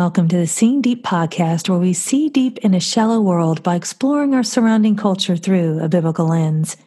welcome 0.00 0.28
to 0.28 0.38
the 0.38 0.46
Seeing 0.46 0.80
Deep 0.80 1.04
podcast, 1.04 1.68
where 1.68 1.78
we 1.78 1.92
see 1.92 2.30
deep 2.30 2.56
in 2.60 2.72
a 2.72 2.80
shallow 2.80 3.20
world 3.20 3.62
by 3.62 3.74
exploring 3.74 4.34
our 4.34 4.42
surrounding 4.42 4.96
culture 4.96 5.36
through 5.36 5.78
a 5.78 5.90
biblical 5.90 6.28
lens. 6.28 6.78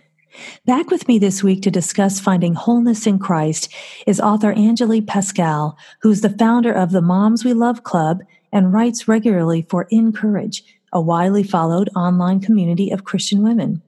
Back 0.65 0.89
with 0.89 1.07
me 1.07 1.19
this 1.19 1.43
week 1.43 1.61
to 1.61 1.69
discuss 1.69 2.19
finding 2.19 2.55
wholeness 2.55 3.05
in 3.05 3.19
Christ 3.19 3.71
is 4.07 4.19
author 4.19 4.51
Anjuli 4.55 4.99
Paschall, 4.99 5.75
who's 6.01 6.21
the 6.21 6.35
founder 6.39 6.73
of 6.73 6.89
the 6.89 7.03
Moms 7.03 7.45
We 7.45 7.53
Love 7.53 7.83
Club 7.83 8.21
and 8.51 8.73
writes 8.73 9.07
regularly 9.07 9.61
for 9.61 9.85
Encourage, 9.91 10.63
a 10.91 10.99
widely 10.99 11.43
followed 11.43 11.91
online 11.95 12.39
community 12.39 12.89
of 12.89 13.03
Christian 13.03 13.43
women. 13.43 13.83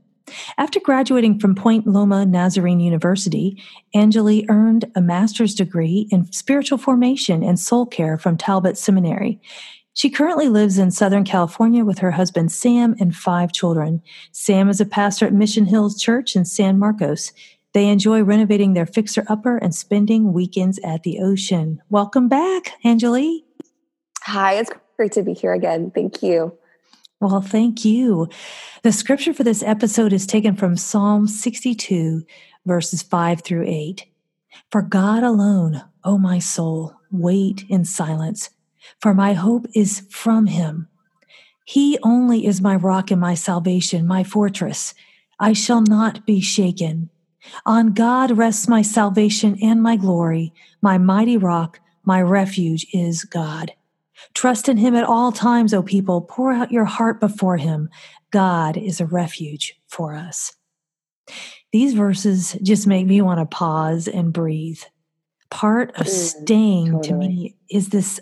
After 0.57 0.79
graduating 0.79 1.39
from 1.39 1.55
Point 1.55 1.85
Loma 1.85 2.25
Nazarene 2.25 2.79
University, 2.79 3.61
Anjuli 3.95 4.45
earned 4.49 4.85
a 4.95 5.01
master's 5.01 5.53
degree 5.53 6.07
in 6.11 6.31
spiritual 6.31 6.77
formation 6.77 7.43
and 7.43 7.59
soul 7.59 7.85
care 7.85 8.17
from 8.17 8.37
Talbot 8.37 8.77
Seminary. 8.77 9.39
She 9.93 10.09
currently 10.09 10.49
lives 10.49 10.77
in 10.77 10.91
Southern 10.91 11.23
California 11.23 11.85
with 11.85 11.99
her 11.99 12.11
husband 12.11 12.51
Sam 12.51 12.95
and 12.99 13.15
five 13.15 13.53
children. 13.53 14.01
Sam 14.31 14.69
is 14.69 14.81
a 14.81 14.85
pastor 14.85 15.25
at 15.25 15.33
Mission 15.33 15.65
Hills 15.65 16.01
Church 16.01 16.35
in 16.35 16.43
San 16.43 16.77
Marcos. 16.77 17.31
They 17.73 17.87
enjoy 17.87 18.21
renovating 18.21 18.73
their 18.73 18.85
fixer 18.85 19.25
upper 19.29 19.57
and 19.57 19.73
spending 19.73 20.33
weekends 20.33 20.79
at 20.83 21.03
the 21.03 21.19
ocean. 21.19 21.81
Welcome 21.89 22.27
back, 22.27 22.73
Anjuli. 22.83 23.43
Hi, 24.23 24.55
it's 24.55 24.71
great 24.97 25.11
to 25.13 25.23
be 25.23 25.33
here 25.33 25.53
again. 25.53 25.91
Thank 25.91 26.23
you. 26.23 26.57
Well, 27.25 27.41
thank 27.41 27.83
you. 27.83 28.29
The 28.83 28.91
scripture 28.91 29.33
for 29.33 29.43
this 29.43 29.63
episode 29.63 30.13
is 30.13 30.27
taken 30.27 30.55
from 30.55 30.77
Psalm 30.77 31.27
62, 31.27 32.23
verses 32.65 33.01
5 33.01 33.41
through 33.41 33.65
8. 33.67 34.05
For 34.71 34.83
God 34.83 35.23
alone, 35.23 35.83
O 36.03 36.17
my 36.19 36.37
soul, 36.37 36.93
wait 37.11 37.65
in 37.67 37.83
silence 37.83 38.51
for 39.01 39.13
my 39.13 39.33
hope 39.33 39.65
is 39.73 40.03
from 40.09 40.47
him. 40.47 40.87
He 41.65 41.97
only 42.03 42.45
is 42.45 42.61
my 42.61 42.75
rock 42.75 43.11
and 43.11 43.19
my 43.19 43.33
salvation, 43.33 44.05
my 44.05 44.23
fortress. 44.23 44.93
I 45.39 45.53
shall 45.53 45.81
not 45.81 46.25
be 46.25 46.41
shaken. 46.41 47.09
On 47.65 47.93
God 47.93 48.37
rests 48.37 48.67
my 48.67 48.81
salvation 48.81 49.57
and 49.61 49.81
my 49.81 49.95
glory. 49.95 50.53
My 50.81 50.97
mighty 50.97 51.37
rock, 51.37 51.79
my 52.03 52.21
refuge 52.21 52.85
is 52.93 53.23
God. 53.23 53.73
Trust 54.33 54.69
in 54.69 54.77
him 54.77 54.95
at 54.95 55.03
all 55.03 55.31
times, 55.31 55.73
O 55.73 55.81
people. 55.81 56.21
Pour 56.21 56.51
out 56.51 56.71
your 56.71 56.85
heart 56.85 57.19
before 57.19 57.57
him. 57.57 57.89
God 58.31 58.77
is 58.77 58.99
a 58.99 59.05
refuge 59.05 59.75
for 59.87 60.15
us. 60.15 60.53
These 61.71 61.93
verses 61.93 62.57
just 62.61 62.87
make 62.87 63.05
me 63.05 63.21
want 63.21 63.39
to 63.39 63.45
pause 63.45 64.07
and 64.07 64.33
breathe. 64.33 64.81
Part 65.49 65.89
of 65.95 66.07
mm, 66.07 66.09
staying 66.09 66.91
totally. 66.91 67.07
to 67.07 67.15
me 67.15 67.55
is 67.69 67.89
this 67.89 68.19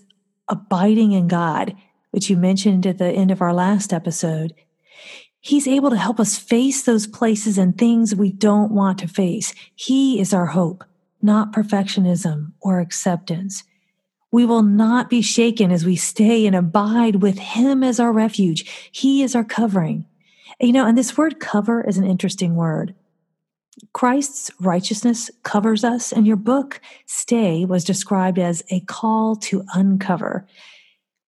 abiding 0.47 1.13
in 1.13 1.27
God, 1.27 1.75
which 2.11 2.29
you 2.29 2.38
mentioned 2.38 2.85
at 2.85 2.97
the 2.97 3.05
end 3.05 3.31
of 3.31 3.41
our 3.41 3.53
last 3.53 3.93
episode, 3.93 4.53
He's 5.45 5.67
able 5.67 5.89
to 5.89 5.97
help 5.97 6.21
us 6.21 6.38
face 6.38 6.83
those 6.83 7.05
places 7.05 7.57
and 7.57 7.77
things 7.77 8.15
we 8.15 8.31
don't 8.31 8.71
want 8.71 8.97
to 8.99 9.09
face. 9.09 9.53
He 9.75 10.17
is 10.21 10.33
our 10.33 10.45
hope, 10.45 10.85
not 11.21 11.51
perfectionism 11.51 12.53
or 12.61 12.79
acceptance. 12.79 13.65
We 14.33 14.45
will 14.45 14.63
not 14.63 15.11
be 15.11 15.21
shaken 15.21 15.71
as 15.71 15.85
we 15.85 15.95
stay 15.95 16.47
and 16.47 16.55
abide 16.55 17.17
with 17.17 17.37
Him 17.37 17.83
as 17.83 17.99
our 17.99 18.11
refuge. 18.11 18.89
He 18.91 19.21
is 19.21 19.35
our 19.35 19.43
covering. 19.43 20.07
You 20.59 20.71
know, 20.71 20.87
and 20.87 20.97
this 20.97 21.15
word 21.15 21.39
cover 21.39 21.87
is 21.87 21.99
an 21.99 22.03
interesting 22.03 22.55
word. 22.55 22.95
Christ's 23.93 24.49
righteousness 24.59 25.29
covers 25.43 25.83
us, 25.83 26.11
and 26.11 26.25
your 26.25 26.35
book, 26.35 26.81
Stay, 27.05 27.63
was 27.63 27.83
described 27.83 28.39
as 28.39 28.63
a 28.72 28.79
call 28.79 29.35
to 29.35 29.66
uncover. 29.75 30.47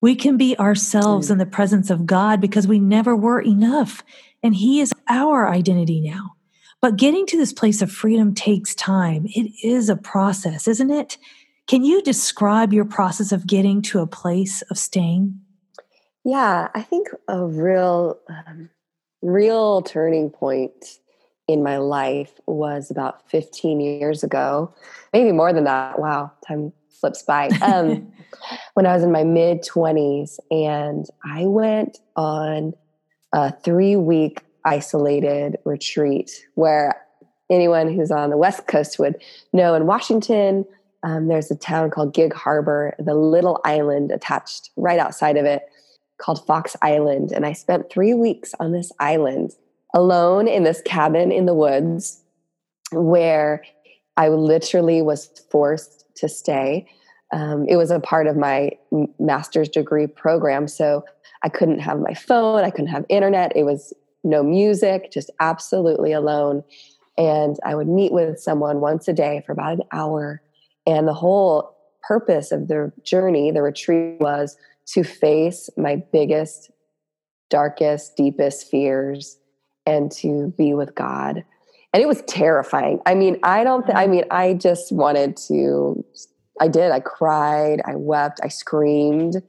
We 0.02 0.16
can 0.16 0.36
be 0.36 0.58
ourselves 0.58 1.28
mm. 1.28 1.34
in 1.34 1.38
the 1.38 1.46
presence 1.46 1.92
of 1.92 2.08
God 2.08 2.42
because 2.42 2.68
we 2.68 2.80
never 2.80 3.16
were 3.16 3.40
enough, 3.40 4.04
and 4.42 4.56
He 4.56 4.82
is 4.82 4.92
our 5.08 5.48
identity 5.48 6.02
now. 6.02 6.38
But 6.82 6.98
getting 6.98 7.28
to 7.28 7.38
this 7.38 7.54
place 7.54 7.84
of 7.84 7.92
freedom 7.92 8.34
takes 8.34 8.74
time. 8.74 9.28
It 9.28 9.52
is 9.64 9.90
a 9.90 9.96
process, 9.96 10.68
isn't 10.68 10.90
it? 10.90 11.20
Can 11.68 11.84
you 11.84 12.02
describe 12.02 12.74
your 12.74 12.86
process 12.86 13.32
of 13.32 13.48
getting 13.48 13.82
to 13.84 14.00
a 14.00 14.08
place 14.08 14.62
of 14.64 14.78
staying? 14.78 15.40
Yeah, 16.24 16.70
I 16.76 16.82
think 16.82 17.08
a 17.28 17.44
real, 17.44 18.20
um, 18.30 18.70
real 19.22 19.82
turning 19.82 20.30
point 20.30 21.00
in 21.48 21.64
my 21.64 21.78
life 21.78 22.32
was 22.46 22.92
about 22.92 23.30
15 23.30 23.80
years 23.80 24.24
ago, 24.24 24.74
maybe 25.14 25.32
more 25.32 25.54
than 25.54 25.64
that. 25.64 26.00
Wow, 26.00 26.32
time 26.48 26.72
slips 26.90 27.24
by. 27.24 27.48
Um, 27.62 28.12
when 28.74 28.86
I 28.86 28.94
was 28.94 29.04
in 29.04 29.12
my 29.12 29.24
mid 29.24 29.64
20s, 29.64 30.40
and 30.52 31.06
I 31.24 31.46
went 31.46 32.00
on 32.16 32.74
a 33.34 33.52
three 33.52 33.96
week 33.96 34.42
isolated 34.66 35.58
retreat 35.66 36.46
where 36.56 37.02
anyone 37.52 37.94
who's 37.94 38.12
on 38.12 38.30
the 38.30 38.38
West 38.38 38.68
Coast 38.68 38.98
would 38.98 39.16
know 39.54 39.76
in 39.76 39.86
Washington, 39.86 40.66
um, 41.06 41.28
there's 41.28 41.52
a 41.52 41.56
town 41.56 41.92
called 41.92 42.16
Gig 42.16 42.34
Harbor, 42.34 42.96
the 42.98 43.14
little 43.14 43.62
island 43.64 44.12
attached 44.12 44.72
right 44.76 44.98
outside 44.98 45.38
of 45.38 45.46
it 45.46 45.62
called 46.20 46.44
Fox 46.48 46.76
Island. 46.82 47.32
And 47.32 47.46
I 47.46 47.54
spent 47.54 47.92
three 47.92 48.16
weeks 48.16 48.56
on 48.60 48.72
this 48.72 48.92
island 49.00 49.52
alone 49.94 50.48
in 50.48 50.64
this 50.64 50.82
cabin 50.82 51.32
in 51.32 51.46
the 51.46 51.54
woods 51.54 52.24
where 52.92 53.64
I 54.18 54.30
literally 54.30 55.04
was 55.04 55.28
forced 55.52 56.06
to 56.16 56.28
stay. 56.28 56.88
Um, 57.32 57.68
it 57.70 57.76
was 57.76 57.92
a 57.92 58.00
part 58.00 58.26
of 58.26 58.36
my 58.36 58.72
master's 59.20 59.70
degree 59.70 60.08
program. 60.08 60.68
So 60.68 61.06
I 61.44 61.50
couldn't 61.50 61.80
have 61.80 62.00
my 62.00 62.16
phone, 62.16 62.64
I 62.64 62.72
couldn't 62.72 62.88
have 62.88 63.06
internet. 63.10 63.56
It 63.56 63.64
was 63.64 63.94
no 64.24 64.42
music, 64.42 65.12
just 65.12 65.30
absolutely 65.40 66.14
alone. 66.14 66.64
And 67.16 67.58
I 67.64 67.76
would 67.76 67.88
meet 67.88 68.12
with 68.12 68.40
someone 68.40 68.82
once 68.82 69.08
a 69.08 69.14
day 69.14 69.44
for 69.46 69.52
about 69.52 69.74
an 69.74 69.84
hour. 69.92 70.42
And 70.86 71.08
the 71.08 71.14
whole 71.14 71.76
purpose 72.08 72.52
of 72.52 72.68
the 72.68 72.92
journey, 73.04 73.52
the 73.52 73.62
retreat, 73.62 74.20
was 74.20 74.58
to 74.88 75.04
face 75.04 75.70
my 75.78 76.04
biggest, 76.12 76.72
darkest, 77.50 78.16
deepest 78.16 78.70
fears 78.70 79.38
and 79.86 80.12
to 80.12 80.54
be 80.58 80.74
with 80.74 80.96
God. 80.96 81.44
And 81.94 82.04
it 82.04 82.08
was 82.08 82.22
terrifying. 82.24 83.00
I 83.06 83.16
mean, 83.16 83.40
I 83.44 83.64
don't, 83.64 83.86
th- 83.86 83.98
I 83.98 84.08
mean, 84.08 84.26
I 84.30 84.54
just 84.54 84.92
wanted 84.92 85.38
to, 85.48 86.04
I 86.60 86.68
did. 86.68 86.92
I 86.92 87.00
cried, 87.00 87.82
I 87.86 87.96
wept, 87.96 88.40
I 88.44 88.50
screamed, 88.50 89.42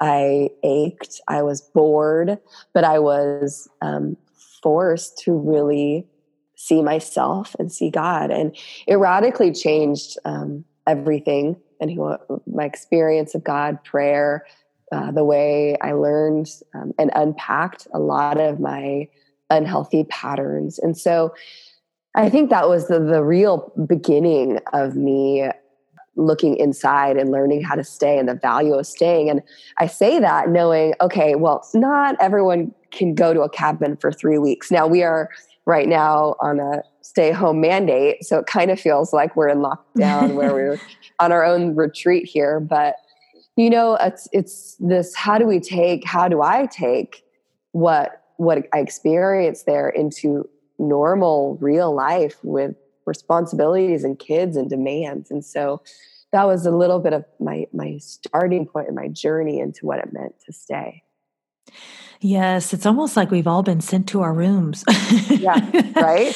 I 0.00 0.50
ached, 0.62 1.20
I 1.28 1.42
was 1.42 1.62
bored, 1.62 2.38
but 2.74 2.84
I 2.84 2.98
was 2.98 3.68
um, 3.80 4.16
forced 4.62 5.18
to 5.24 5.32
really 5.32 6.06
see 6.56 6.82
myself 6.82 7.56
and 7.58 7.72
see 7.72 7.90
God. 7.90 8.30
And 8.30 8.54
it 8.86 8.96
radically 8.96 9.52
changed 9.52 10.18
um, 10.24 10.64
everything 10.86 11.56
and 11.80 11.90
who, 11.90 12.16
my 12.46 12.64
experience 12.64 13.34
of 13.34 13.44
God, 13.44 13.82
prayer, 13.84 14.46
uh, 14.92 15.10
the 15.10 15.24
way 15.24 15.76
I 15.80 15.92
learned 15.92 16.48
um, 16.74 16.92
and 16.98 17.10
unpacked 17.14 17.86
a 17.92 17.98
lot 17.98 18.40
of 18.40 18.60
my 18.60 19.08
unhealthy 19.50 20.04
patterns. 20.04 20.78
And 20.78 20.96
so 20.96 21.34
I 22.14 22.30
think 22.30 22.50
that 22.50 22.68
was 22.68 22.88
the, 22.88 23.00
the 23.00 23.22
real 23.22 23.72
beginning 23.86 24.58
of 24.72 24.96
me 24.96 25.48
looking 26.16 26.56
inside 26.56 27.16
and 27.18 27.30
learning 27.30 27.62
how 27.62 27.74
to 27.74 27.84
stay 27.84 28.18
and 28.18 28.28
the 28.28 28.34
value 28.34 28.74
of 28.74 28.86
staying. 28.86 29.28
And 29.28 29.42
I 29.78 29.86
say 29.86 30.18
that 30.18 30.48
knowing, 30.48 30.94
okay, 31.00 31.34
well, 31.34 31.68
not 31.74 32.16
everyone 32.20 32.74
can 32.90 33.14
go 33.14 33.34
to 33.34 33.42
a 33.42 33.50
cabin 33.50 33.96
for 33.98 34.10
three 34.10 34.38
weeks. 34.38 34.70
Now 34.70 34.86
we 34.86 35.02
are 35.02 35.28
right 35.66 35.88
now 35.88 36.36
on 36.40 36.60
a 36.60 36.82
stay 37.02 37.32
home 37.32 37.60
mandate. 37.60 38.24
So 38.24 38.38
it 38.38 38.46
kind 38.46 38.70
of 38.70 38.80
feels 38.80 39.12
like 39.12 39.36
we're 39.36 39.48
in 39.48 39.58
lockdown 39.58 40.34
where 40.34 40.52
we're 40.54 40.80
on 41.18 41.32
our 41.32 41.44
own 41.44 41.74
retreat 41.74 42.26
here. 42.26 42.60
But 42.60 42.96
you 43.56 43.70
know, 43.70 43.96
it's 44.00 44.28
it's 44.32 44.76
this 44.78 45.14
how 45.14 45.38
do 45.38 45.46
we 45.46 45.60
take, 45.60 46.04
how 46.04 46.28
do 46.28 46.42
I 46.42 46.66
take 46.66 47.24
what 47.72 48.22
what 48.36 48.66
I 48.72 48.78
experienced 48.78 49.66
there 49.66 49.88
into 49.88 50.48
normal 50.78 51.56
real 51.60 51.94
life 51.94 52.36
with 52.42 52.76
responsibilities 53.06 54.04
and 54.04 54.18
kids 54.18 54.56
and 54.56 54.68
demands. 54.68 55.30
And 55.30 55.44
so 55.44 55.80
that 56.32 56.44
was 56.44 56.66
a 56.66 56.70
little 56.70 56.98
bit 56.98 57.12
of 57.12 57.24
my 57.40 57.66
my 57.72 57.98
starting 57.98 58.66
point 58.66 58.88
in 58.88 58.94
my 58.94 59.08
journey 59.08 59.58
into 59.58 59.86
what 59.86 59.98
it 59.98 60.12
meant 60.12 60.34
to 60.44 60.52
stay. 60.52 61.02
Yes, 62.20 62.72
it's 62.72 62.86
almost 62.86 63.16
like 63.16 63.30
we've 63.30 63.46
all 63.46 63.62
been 63.62 63.80
sent 63.80 64.08
to 64.08 64.22
our 64.22 64.32
rooms. 64.32 64.84
yeah, 65.28 65.60
right. 65.94 66.34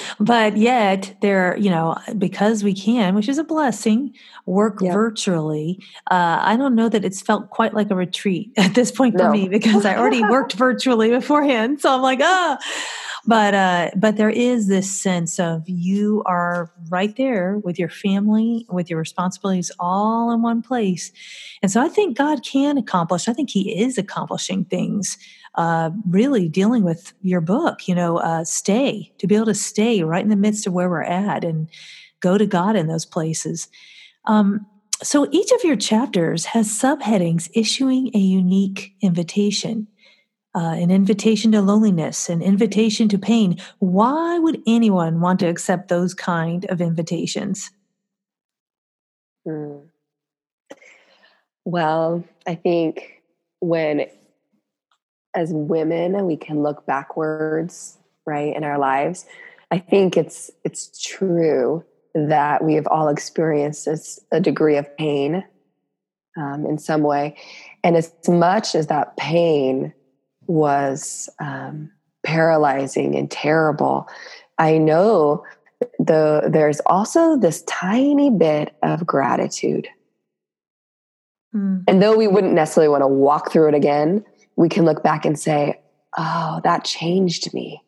but 0.20 0.56
yet, 0.56 1.14
there, 1.20 1.56
you 1.58 1.70
know, 1.70 1.96
because 2.16 2.64
we 2.64 2.74
can, 2.74 3.14
which 3.14 3.28
is 3.28 3.38
a 3.38 3.44
blessing, 3.44 4.14
work 4.46 4.78
yeah. 4.80 4.92
virtually. 4.92 5.78
Uh, 6.10 6.38
I 6.40 6.56
don't 6.56 6.74
know 6.74 6.88
that 6.88 7.04
it's 7.04 7.20
felt 7.20 7.50
quite 7.50 7.74
like 7.74 7.90
a 7.90 7.94
retreat 7.94 8.52
at 8.56 8.74
this 8.74 8.90
point 8.90 9.18
for 9.18 9.30
me 9.30 9.48
because 9.48 9.84
I 9.84 9.96
already 9.96 10.22
worked 10.22 10.52
virtually 10.54 11.10
beforehand. 11.10 11.80
So 11.80 11.94
I'm 11.94 12.02
like, 12.02 12.20
oh, 12.22 12.56
but 13.26 13.54
uh, 13.54 13.90
but 13.96 14.16
there 14.16 14.30
is 14.30 14.66
this 14.66 14.90
sense 14.90 15.38
of 15.38 15.62
you 15.68 16.22
are 16.26 16.72
right 16.88 17.16
there 17.16 17.58
with 17.58 17.78
your 17.78 17.88
family, 17.88 18.66
with 18.68 18.90
your 18.90 18.98
responsibilities 18.98 19.70
all 19.78 20.32
in 20.32 20.42
one 20.42 20.62
place, 20.62 21.12
and 21.62 21.70
so 21.70 21.80
I 21.80 21.88
think 21.88 22.16
God 22.16 22.44
can 22.44 22.78
accomplish. 22.78 23.28
I 23.28 23.32
think 23.32 23.50
He 23.50 23.80
is 23.80 23.98
accomplishing 23.98 24.64
things. 24.64 25.18
Uh, 25.54 25.90
really 26.08 26.48
dealing 26.48 26.82
with 26.82 27.12
your 27.20 27.42
book, 27.42 27.86
you 27.86 27.94
know, 27.94 28.16
uh, 28.16 28.42
stay 28.42 29.12
to 29.18 29.26
be 29.26 29.34
able 29.34 29.44
to 29.44 29.54
stay 29.54 30.02
right 30.02 30.22
in 30.22 30.30
the 30.30 30.36
midst 30.36 30.66
of 30.66 30.72
where 30.72 30.88
we're 30.88 31.02
at 31.02 31.44
and 31.44 31.68
go 32.20 32.38
to 32.38 32.46
God 32.46 32.74
in 32.74 32.86
those 32.86 33.04
places. 33.04 33.68
Um, 34.24 34.64
so 35.02 35.28
each 35.30 35.50
of 35.52 35.64
your 35.64 35.76
chapters 35.76 36.46
has 36.46 36.68
subheadings 36.68 37.50
issuing 37.54 38.10
a 38.14 38.18
unique 38.18 38.94
invitation. 39.02 39.88
Uh, 40.54 40.74
an 40.74 40.90
invitation 40.90 41.50
to 41.52 41.62
loneliness, 41.62 42.28
an 42.28 42.42
invitation 42.42 43.08
to 43.08 43.18
pain. 43.18 43.58
Why 43.78 44.38
would 44.38 44.60
anyone 44.66 45.20
want 45.20 45.40
to 45.40 45.46
accept 45.46 45.88
those 45.88 46.12
kind 46.12 46.66
of 46.66 46.82
invitations? 46.82 47.70
Hmm. 49.46 49.78
Well, 51.64 52.24
I 52.46 52.54
think 52.54 53.22
when, 53.60 54.06
as 55.34 55.50
women, 55.52 56.26
we 56.26 56.36
can 56.36 56.62
look 56.62 56.84
backwards, 56.84 57.96
right, 58.26 58.54
in 58.54 58.62
our 58.62 58.78
lives. 58.78 59.24
I 59.70 59.78
think 59.78 60.18
it's 60.18 60.50
it's 60.64 61.00
true 61.00 61.82
that 62.14 62.62
we 62.62 62.74
have 62.74 62.86
all 62.88 63.08
experienced 63.08 63.88
a 64.30 64.40
degree 64.40 64.76
of 64.76 64.94
pain 64.98 65.44
um, 66.36 66.66
in 66.66 66.78
some 66.78 67.02
way. 67.02 67.36
And 67.82 67.96
as 67.96 68.12
much 68.28 68.74
as 68.74 68.88
that 68.88 69.16
pain 69.16 69.94
was 70.46 71.28
um, 71.38 71.90
paralyzing 72.24 73.16
and 73.16 73.30
terrible, 73.30 74.08
I 74.58 74.78
know 74.78 75.44
the, 75.98 76.48
there's 76.48 76.80
also 76.86 77.36
this 77.36 77.62
tiny 77.62 78.30
bit 78.30 78.74
of 78.82 79.06
gratitude. 79.06 79.88
Mm. 81.54 81.84
And 81.88 82.02
though 82.02 82.16
we 82.16 82.28
wouldn't 82.28 82.54
necessarily 82.54 82.88
want 82.88 83.02
to 83.02 83.08
walk 83.08 83.50
through 83.52 83.68
it 83.68 83.74
again, 83.74 84.24
we 84.56 84.68
can 84.68 84.84
look 84.84 85.02
back 85.02 85.24
and 85.24 85.38
say, 85.38 85.80
oh, 86.16 86.60
that 86.64 86.84
changed 86.84 87.52
me. 87.52 87.82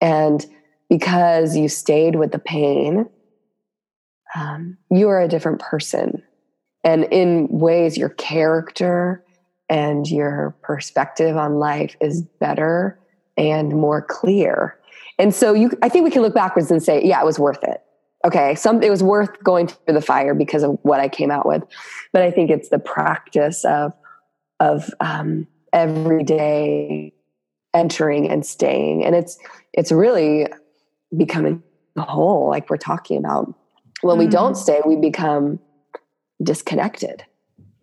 And 0.00 0.44
because 0.88 1.56
you 1.56 1.68
stayed 1.68 2.16
with 2.16 2.32
the 2.32 2.38
pain, 2.38 3.08
um, 4.34 4.78
you 4.90 5.08
are 5.08 5.20
a 5.20 5.28
different 5.28 5.60
person. 5.60 6.22
And 6.82 7.04
in 7.04 7.46
ways, 7.48 7.96
your 7.96 8.08
character 8.08 9.24
and 9.70 10.06
your 10.10 10.54
perspective 10.62 11.36
on 11.36 11.54
life 11.54 11.96
is 12.00 12.22
better 12.22 12.98
and 13.38 13.70
more 13.70 14.02
clear. 14.02 14.76
And 15.18 15.34
so 15.34 15.54
you, 15.54 15.70
I 15.80 15.88
think 15.88 16.04
we 16.04 16.10
can 16.10 16.22
look 16.22 16.34
backwards 16.34 16.70
and 16.70 16.82
say, 16.82 17.02
yeah, 17.02 17.20
it 17.20 17.24
was 17.24 17.38
worth 17.38 17.62
it. 17.62 17.80
Okay, 18.26 18.54
some 18.54 18.82
it 18.82 18.90
was 18.90 19.02
worth 19.02 19.42
going 19.42 19.68
through 19.68 19.94
the 19.94 20.02
fire 20.02 20.34
because 20.34 20.62
of 20.62 20.78
what 20.82 21.00
I 21.00 21.08
came 21.08 21.30
out 21.30 21.46
with. 21.46 21.62
But 22.12 22.20
I 22.20 22.30
think 22.30 22.50
it's 22.50 22.68
the 22.68 22.78
practice 22.78 23.64
of 23.64 23.94
of 24.58 24.90
um, 25.00 25.46
every 25.72 26.22
day 26.22 27.14
entering 27.72 28.28
and 28.28 28.44
staying, 28.44 29.06
and 29.06 29.14
it's 29.14 29.38
it's 29.72 29.90
really 29.90 30.46
becoming 31.16 31.62
whole, 32.04 32.48
like 32.48 32.68
we're 32.68 32.76
talking 32.76 33.18
about. 33.18 33.54
When 34.02 34.16
mm. 34.16 34.20
we 34.20 34.26
don't 34.26 34.54
stay, 34.54 34.80
we 34.84 34.96
become 34.96 35.58
disconnected. 36.42 37.24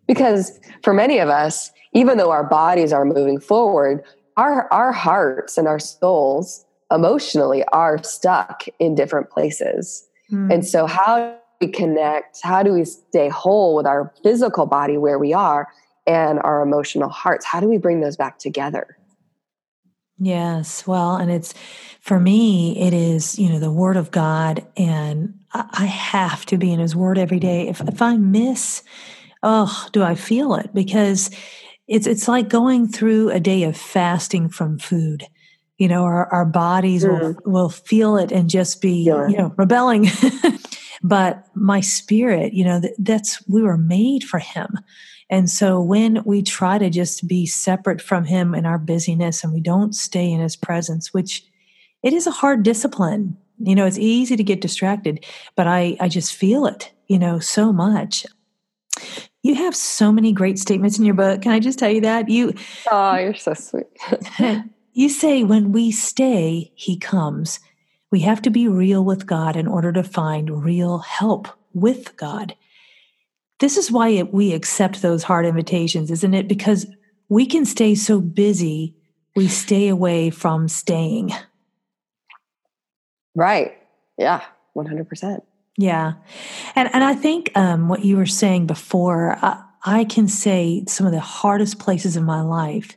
Because 0.08 0.58
for 0.82 0.92
many 0.92 1.18
of 1.18 1.28
us, 1.28 1.70
even 1.92 2.18
though 2.18 2.30
our 2.30 2.42
bodies 2.42 2.92
are 2.92 3.04
moving 3.04 3.38
forward, 3.38 4.02
our, 4.36 4.72
our 4.72 4.90
hearts 4.90 5.56
and 5.56 5.68
our 5.68 5.78
souls 5.78 6.64
emotionally 6.90 7.62
are 7.66 8.02
stuck 8.02 8.64
in 8.78 8.94
different 8.94 9.30
places. 9.30 10.08
Mm. 10.32 10.54
And 10.54 10.66
so, 10.66 10.86
how 10.86 11.18
do 11.60 11.66
we 11.66 11.72
connect? 11.72 12.40
How 12.42 12.62
do 12.62 12.72
we 12.72 12.84
stay 12.84 13.28
whole 13.28 13.76
with 13.76 13.86
our 13.86 14.12
physical 14.22 14.66
body 14.66 14.96
where 14.96 15.18
we 15.18 15.32
are 15.32 15.68
and 16.06 16.40
our 16.40 16.62
emotional 16.62 17.08
hearts? 17.08 17.44
How 17.44 17.60
do 17.60 17.68
we 17.68 17.78
bring 17.78 18.00
those 18.00 18.16
back 18.16 18.38
together? 18.38 18.96
Yes. 20.18 20.86
Well, 20.86 21.16
and 21.16 21.30
it's 21.30 21.54
for 22.00 22.18
me, 22.18 22.78
it 22.78 22.92
is, 22.92 23.38
you 23.38 23.48
know, 23.48 23.58
the 23.58 23.70
word 23.70 23.96
of 23.96 24.10
God. 24.10 24.66
And 24.76 25.34
I 25.52 25.86
have 25.86 26.44
to 26.46 26.56
be 26.56 26.72
in 26.72 26.80
his 26.80 26.96
word 26.96 27.18
every 27.18 27.38
day. 27.38 27.68
If, 27.68 27.80
if 27.80 28.02
I 28.02 28.16
miss, 28.16 28.82
oh, 29.42 29.86
do 29.92 30.02
I 30.02 30.14
feel 30.14 30.54
it? 30.54 30.72
Because 30.74 31.30
it's, 31.86 32.06
it's 32.06 32.28
like 32.28 32.48
going 32.48 32.88
through 32.88 33.30
a 33.30 33.40
day 33.40 33.62
of 33.64 33.76
fasting 33.76 34.48
from 34.48 34.78
food. 34.78 35.24
You 35.78 35.88
know, 35.88 36.02
our, 36.02 36.26
our 36.32 36.44
bodies 36.44 37.04
mm. 37.04 37.10
will, 37.10 37.36
will 37.44 37.68
feel 37.68 38.16
it 38.16 38.32
and 38.32 38.50
just 38.50 38.80
be, 38.80 39.04
yeah. 39.04 39.28
you 39.28 39.36
know, 39.36 39.54
rebelling. 39.56 40.08
but 41.02 41.46
my 41.54 41.80
spirit, 41.80 42.52
you 42.52 42.64
know, 42.64 42.80
that's, 42.98 43.46
we 43.48 43.62
were 43.62 43.78
made 43.78 44.24
for 44.24 44.38
him. 44.38 44.78
And 45.30 45.50
so 45.50 45.80
when 45.80 46.22
we 46.24 46.42
try 46.42 46.78
to 46.78 46.90
just 46.90 47.28
be 47.28 47.46
separate 47.46 48.00
from 48.00 48.24
him 48.24 48.54
in 48.54 48.66
our 48.66 48.78
busyness 48.78 49.44
and 49.44 49.52
we 49.52 49.60
don't 49.60 49.94
stay 49.94 50.30
in 50.30 50.40
his 50.40 50.56
presence, 50.56 51.12
which 51.12 51.44
it 52.02 52.12
is 52.12 52.26
a 52.26 52.32
hard 52.32 52.62
discipline. 52.62 53.36
You 53.58 53.74
know, 53.74 53.86
it's 53.86 53.98
easy 53.98 54.36
to 54.36 54.44
get 54.44 54.60
distracted, 54.60 55.24
but 55.56 55.66
I, 55.66 55.96
I 56.00 56.08
just 56.08 56.34
feel 56.34 56.66
it, 56.66 56.92
you 57.08 57.18
know, 57.18 57.38
so 57.38 57.72
much. 57.72 58.24
You 59.42 59.54
have 59.54 59.74
so 59.74 60.10
many 60.10 60.32
great 60.32 60.58
statements 60.58 60.98
in 60.98 61.04
your 61.04 61.14
book. 61.14 61.42
Can 61.42 61.52
I 61.52 61.60
just 61.60 61.78
tell 61.78 61.90
you 61.90 62.00
that? 62.02 62.28
You 62.28 62.54
Oh, 62.90 63.16
you're 63.16 63.34
so 63.34 63.54
sweet. 63.54 63.86
you 64.92 65.08
say 65.08 65.44
when 65.44 65.72
we 65.72 65.90
stay, 65.90 66.72
he 66.74 66.96
comes. 66.96 67.60
We 68.10 68.20
have 68.20 68.42
to 68.42 68.50
be 68.50 68.66
real 68.68 69.04
with 69.04 69.26
God 69.26 69.54
in 69.56 69.68
order 69.68 69.92
to 69.92 70.02
find 70.02 70.64
real 70.64 70.98
help 70.98 71.48
with 71.72 72.16
God. 72.16 72.56
This 73.60 73.76
is 73.76 73.90
why 73.90 74.22
we 74.22 74.52
accept 74.52 75.02
those 75.02 75.24
hard 75.24 75.44
invitations, 75.44 76.10
isn't 76.10 76.34
it? 76.34 76.48
Because 76.48 76.86
we 77.28 77.44
can 77.44 77.64
stay 77.64 77.94
so 77.94 78.20
busy, 78.20 78.94
we 79.36 79.48
stay 79.48 79.88
away 79.88 80.30
from 80.30 80.68
staying. 80.68 81.32
Right. 83.34 83.76
Yeah, 84.16 84.42
100%. 84.76 85.40
Yeah. 85.78 86.14
And, 86.74 86.90
and 86.92 87.04
I 87.04 87.14
think 87.14 87.52
um, 87.56 87.88
what 87.88 88.04
you 88.04 88.16
were 88.16 88.26
saying 88.26 88.66
before, 88.66 89.38
I, 89.40 89.62
I 89.84 90.04
can 90.04 90.26
say 90.26 90.84
some 90.88 91.06
of 91.06 91.12
the 91.12 91.20
hardest 91.20 91.78
places 91.78 92.16
in 92.16 92.24
my 92.24 92.42
life 92.42 92.96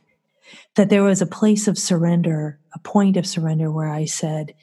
that 0.74 0.90
there 0.90 1.04
was 1.04 1.22
a 1.22 1.26
place 1.26 1.68
of 1.68 1.78
surrender, 1.78 2.58
a 2.74 2.80
point 2.80 3.16
of 3.16 3.26
surrender 3.26 3.70
where 3.70 3.88
I 3.88 4.04
said, 4.06 4.54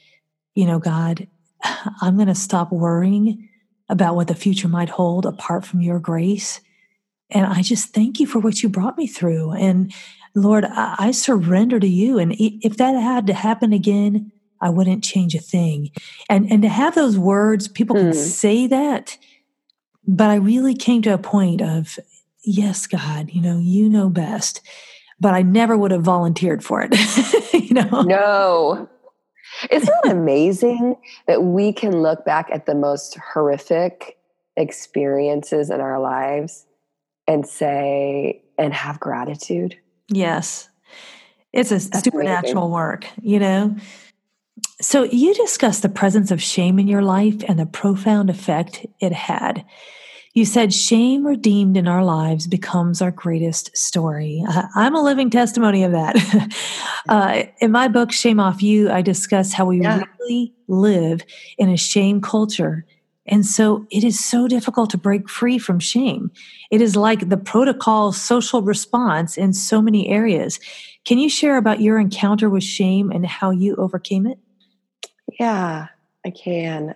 you 0.54 0.66
know, 0.66 0.80
God, 0.80 1.28
I'm 2.02 2.18
going 2.18 2.28
to 2.28 2.36
stop 2.36 2.74
worrying 2.74 3.48
about 3.88 4.16
what 4.16 4.28
the 4.28 4.36
future 4.36 4.68
might 4.68 4.90
hold 4.90 5.26
apart 5.26 5.66
from 5.66 5.82
your 5.82 6.00
grace. 6.00 6.60
And 7.30 7.46
I 7.46 7.62
just 7.62 7.94
thank 7.94 8.20
you 8.20 8.28
for 8.28 8.40
what 8.40 8.62
you 8.62 8.68
brought 8.68 8.98
me 8.98 9.08
through. 9.08 9.54
And 9.54 9.94
Lord, 10.36 10.66
I, 10.66 10.96
I 11.00 11.12
surrender 11.12 11.80
to 11.80 11.88
you. 11.88 12.20
And 12.20 12.36
if 12.38 12.76
that 12.78 12.96
had 12.96 13.28
to 13.28 13.34
happen 13.34 13.72
again, 13.72 14.34
I 14.62 14.70
wouldn't 14.70 15.04
change 15.04 15.36
a 15.36 15.39
thing. 15.39 15.92
And 16.30 16.51
and 16.51 16.62
to 16.62 16.70
have 16.70 16.96
those 16.96 17.18
words, 17.18 17.68
people 17.68 17.96
can 17.96 18.08
hmm. 18.08 18.13
say 18.13 18.68
that, 18.68 19.18
but 20.08 20.30
I 20.30 20.36
really 20.36 20.74
came 20.74 21.01
to 21.04 21.13
a 21.13 21.20
point 21.20 21.62
of, 21.62 22.00
yes, 22.44 22.88
God, 22.88 23.30
you 23.32 23.42
know, 23.42 23.60
you 23.60 23.89
know 23.89 24.10
best. 24.10 24.62
But 25.20 25.34
I 25.34 25.42
never 25.42 25.78
would 25.78 25.92
have 25.92 26.01
volunteered 26.01 26.63
for 26.63 26.82
it. 26.82 27.54
you 27.54 27.74
know? 27.74 28.01
No. 28.01 28.89
Isn't 29.70 29.94
it 30.06 30.12
amazing 30.12 30.96
that 31.28 31.44
we 31.44 31.74
can 31.74 32.01
look 32.01 32.25
back 32.25 32.50
at 32.51 32.66
the 32.66 32.75
most 32.75 33.18
horrific 33.34 34.18
experiences 34.56 35.70
in 35.70 35.82
our 35.82 36.00
lives 36.00 36.66
and 37.28 37.46
say, 37.46 38.42
and 38.58 38.74
have 38.74 39.00
gratitude? 39.00 39.78
Yes. 40.08 40.70
It's 41.54 41.72
a 41.72 41.75
That's 41.75 42.04
supernatural 42.04 42.63
amazing. 42.63 42.72
work, 42.72 43.08
you 43.22 43.39
know? 43.39 43.75
So, 44.82 45.04
you 45.04 45.34
discussed 45.34 45.82
the 45.82 45.90
presence 45.90 46.32
of 46.32 46.42
shame 46.42 46.80
in 46.80 46.88
your 46.88 47.02
life 47.02 47.44
and 47.48 47.60
the 47.60 47.66
profound 47.66 48.30
effect 48.30 48.86
it 49.00 49.12
had. 49.12 49.66
You 50.34 50.46
said 50.46 50.74
shame 50.74 51.26
redeemed 51.26 51.76
in 51.76 51.88
our 51.88 52.04
lives 52.04 52.48
becomes 52.48 53.02
our 53.02 53.12
greatest 53.12 53.76
story. 53.76 54.44
I'm 54.76 54.96
a 54.96 55.02
living 55.02 55.30
testimony 55.30 55.84
of 55.84 55.92
that. 55.92 56.54
uh, 57.10 57.44
in 57.60 57.72
my 57.72 57.88
book, 57.88 58.12
Shame 58.12 58.40
Off 58.40 58.62
You, 58.62 58.90
I 58.92 59.02
discuss 59.02 59.52
how 59.52 59.66
we 59.66 59.82
yeah. 59.82 60.04
really 60.20 60.54
live 60.68 61.26
in 61.58 61.70
a 61.70 61.78
shame 61.78 62.22
culture. 62.22 62.86
And 63.26 63.46
so 63.46 63.86
it 63.92 64.04
is 64.04 64.24
so 64.24 64.48
difficult 64.48 64.92
to 64.92 64.98
break 64.98 65.30
free 65.30 65.58
from 65.58 65.80
shame. 65.80 66.32
It 66.72 66.82
is 66.82 66.96
like 66.96 67.30
the 67.30 67.38
protocol 67.38 68.12
social 68.12 68.62
response 68.62 69.38
in 69.38 69.54
so 69.54 69.82
many 69.82 70.08
areas. 70.10 70.60
Can 71.06 71.18
you 71.18 71.30
share 71.30 71.58
about 71.58 71.82
your 71.82 72.00
encounter 72.00 72.50
with 72.50 72.64
shame 72.64 73.12
and 73.12 73.26
how 73.26 73.52
you 73.52 73.76
overcame 73.76 74.26
it? 74.26 74.40
Yeah, 75.39 75.88
I 76.25 76.29
can. 76.29 76.96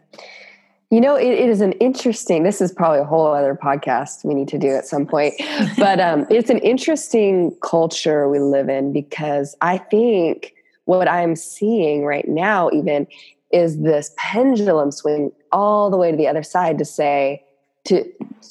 You 0.92 1.02
know, 1.02 1.16
it, 1.16 1.28
it 1.28 1.50
is 1.50 1.62
an 1.62 1.72
interesting, 1.74 2.44
this 2.44 2.62
is 2.62 2.72
probably 2.72 3.00
a 3.00 3.06
whole 3.06 3.34
other 3.34 3.56
podcast 3.56 4.24
we 4.24 4.36
need 4.36 4.48
to 4.50 4.60
do 4.60 4.76
at 4.76 4.86
some 4.86 5.08
point, 5.08 5.34
but 5.78 6.00
um, 6.00 6.28
it's 6.30 6.50
an 6.50 6.60
interesting 6.60 7.56
culture 7.64 8.30
we 8.30 8.40
live 8.40 8.70
in 8.70 8.94
because 8.94 9.56
I 9.62 9.78
think 9.80 10.54
what 10.86 11.08
I'm 11.08 11.36
seeing 11.36 12.06
right 12.06 12.28
now, 12.28 12.70
even, 12.72 13.08
is 13.52 13.82
this 13.82 14.12
pendulum 14.18 14.92
swing 14.92 15.32
all 15.52 15.90
the 15.90 15.98
way 15.98 16.12
to 16.12 16.18
the 16.18 16.28
other 16.28 16.44
side 16.44 16.78
to 16.80 16.86
say, 16.86 17.44
to 17.86 18.04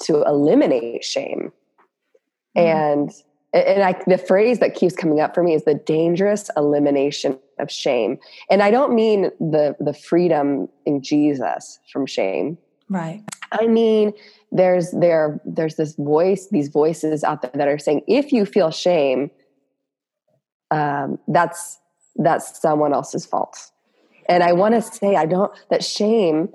to 0.04 0.22
eliminate 0.24 1.04
shame. 1.04 1.52
Mm-hmm. 2.56 2.60
And 2.60 3.10
and 3.52 3.82
I, 3.82 4.00
the 4.06 4.18
phrase 4.18 4.60
that 4.60 4.74
keeps 4.74 4.96
coming 4.96 5.20
up 5.20 5.34
for 5.34 5.42
me 5.42 5.54
is 5.54 5.64
the 5.64 5.74
dangerous 5.74 6.50
elimination 6.56 7.38
of 7.58 7.70
shame. 7.70 8.18
And 8.50 8.62
I 8.62 8.70
don't 8.70 8.94
mean 8.94 9.30
the 9.40 9.76
the 9.78 9.92
freedom 9.92 10.68
in 10.86 11.02
Jesus 11.02 11.78
from 11.92 12.06
shame. 12.06 12.58
Right. 12.88 13.22
I 13.52 13.66
mean 13.66 14.14
there's 14.52 14.90
there 14.92 15.40
there's 15.44 15.76
this 15.76 15.94
voice 15.96 16.48
these 16.50 16.68
voices 16.68 17.24
out 17.24 17.42
there 17.42 17.50
that 17.54 17.66
are 17.66 17.78
saying 17.78 18.02
if 18.06 18.32
you 18.32 18.44
feel 18.44 18.70
shame 18.70 19.30
um, 20.70 21.18
that's 21.26 21.80
that's 22.16 22.60
someone 22.60 22.92
else's 22.92 23.24
fault 23.24 23.70
and 24.28 24.42
i 24.42 24.52
want 24.52 24.74
to 24.74 24.82
say 24.82 25.16
i 25.16 25.24
don't 25.24 25.50
that 25.70 25.82
shame 25.82 26.50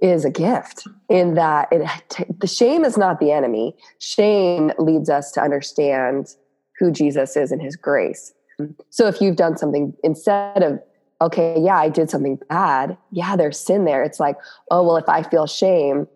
is 0.00 0.24
a 0.24 0.30
gift 0.30 0.86
in 1.08 1.34
that 1.34 1.68
it 1.72 2.38
the 2.38 2.46
shame 2.46 2.84
is 2.84 2.96
not 2.96 3.18
the 3.18 3.32
enemy. 3.32 3.74
Shame 3.98 4.72
leads 4.78 5.10
us 5.10 5.32
to 5.32 5.40
understand 5.40 6.34
who 6.78 6.92
jesus 6.92 7.36
is 7.36 7.50
and 7.50 7.60
his 7.60 7.76
grace. 7.76 8.32
So 8.90 9.06
if 9.08 9.20
you've 9.20 9.36
done 9.36 9.56
something 9.56 9.94
instead 10.04 10.62
of 10.62 10.80
okay 11.20 11.56
yeah 11.58 11.76
i 11.76 11.88
did 11.88 12.08
something 12.10 12.38
bad 12.48 12.96
yeah 13.10 13.34
there's 13.34 13.58
sin 13.58 13.84
there. 13.84 14.04
It's 14.04 14.20
like 14.20 14.36
oh 14.70 14.84
well 14.84 14.96
if 14.96 15.08
i 15.08 15.22
feel 15.22 15.46
shame 15.46 16.06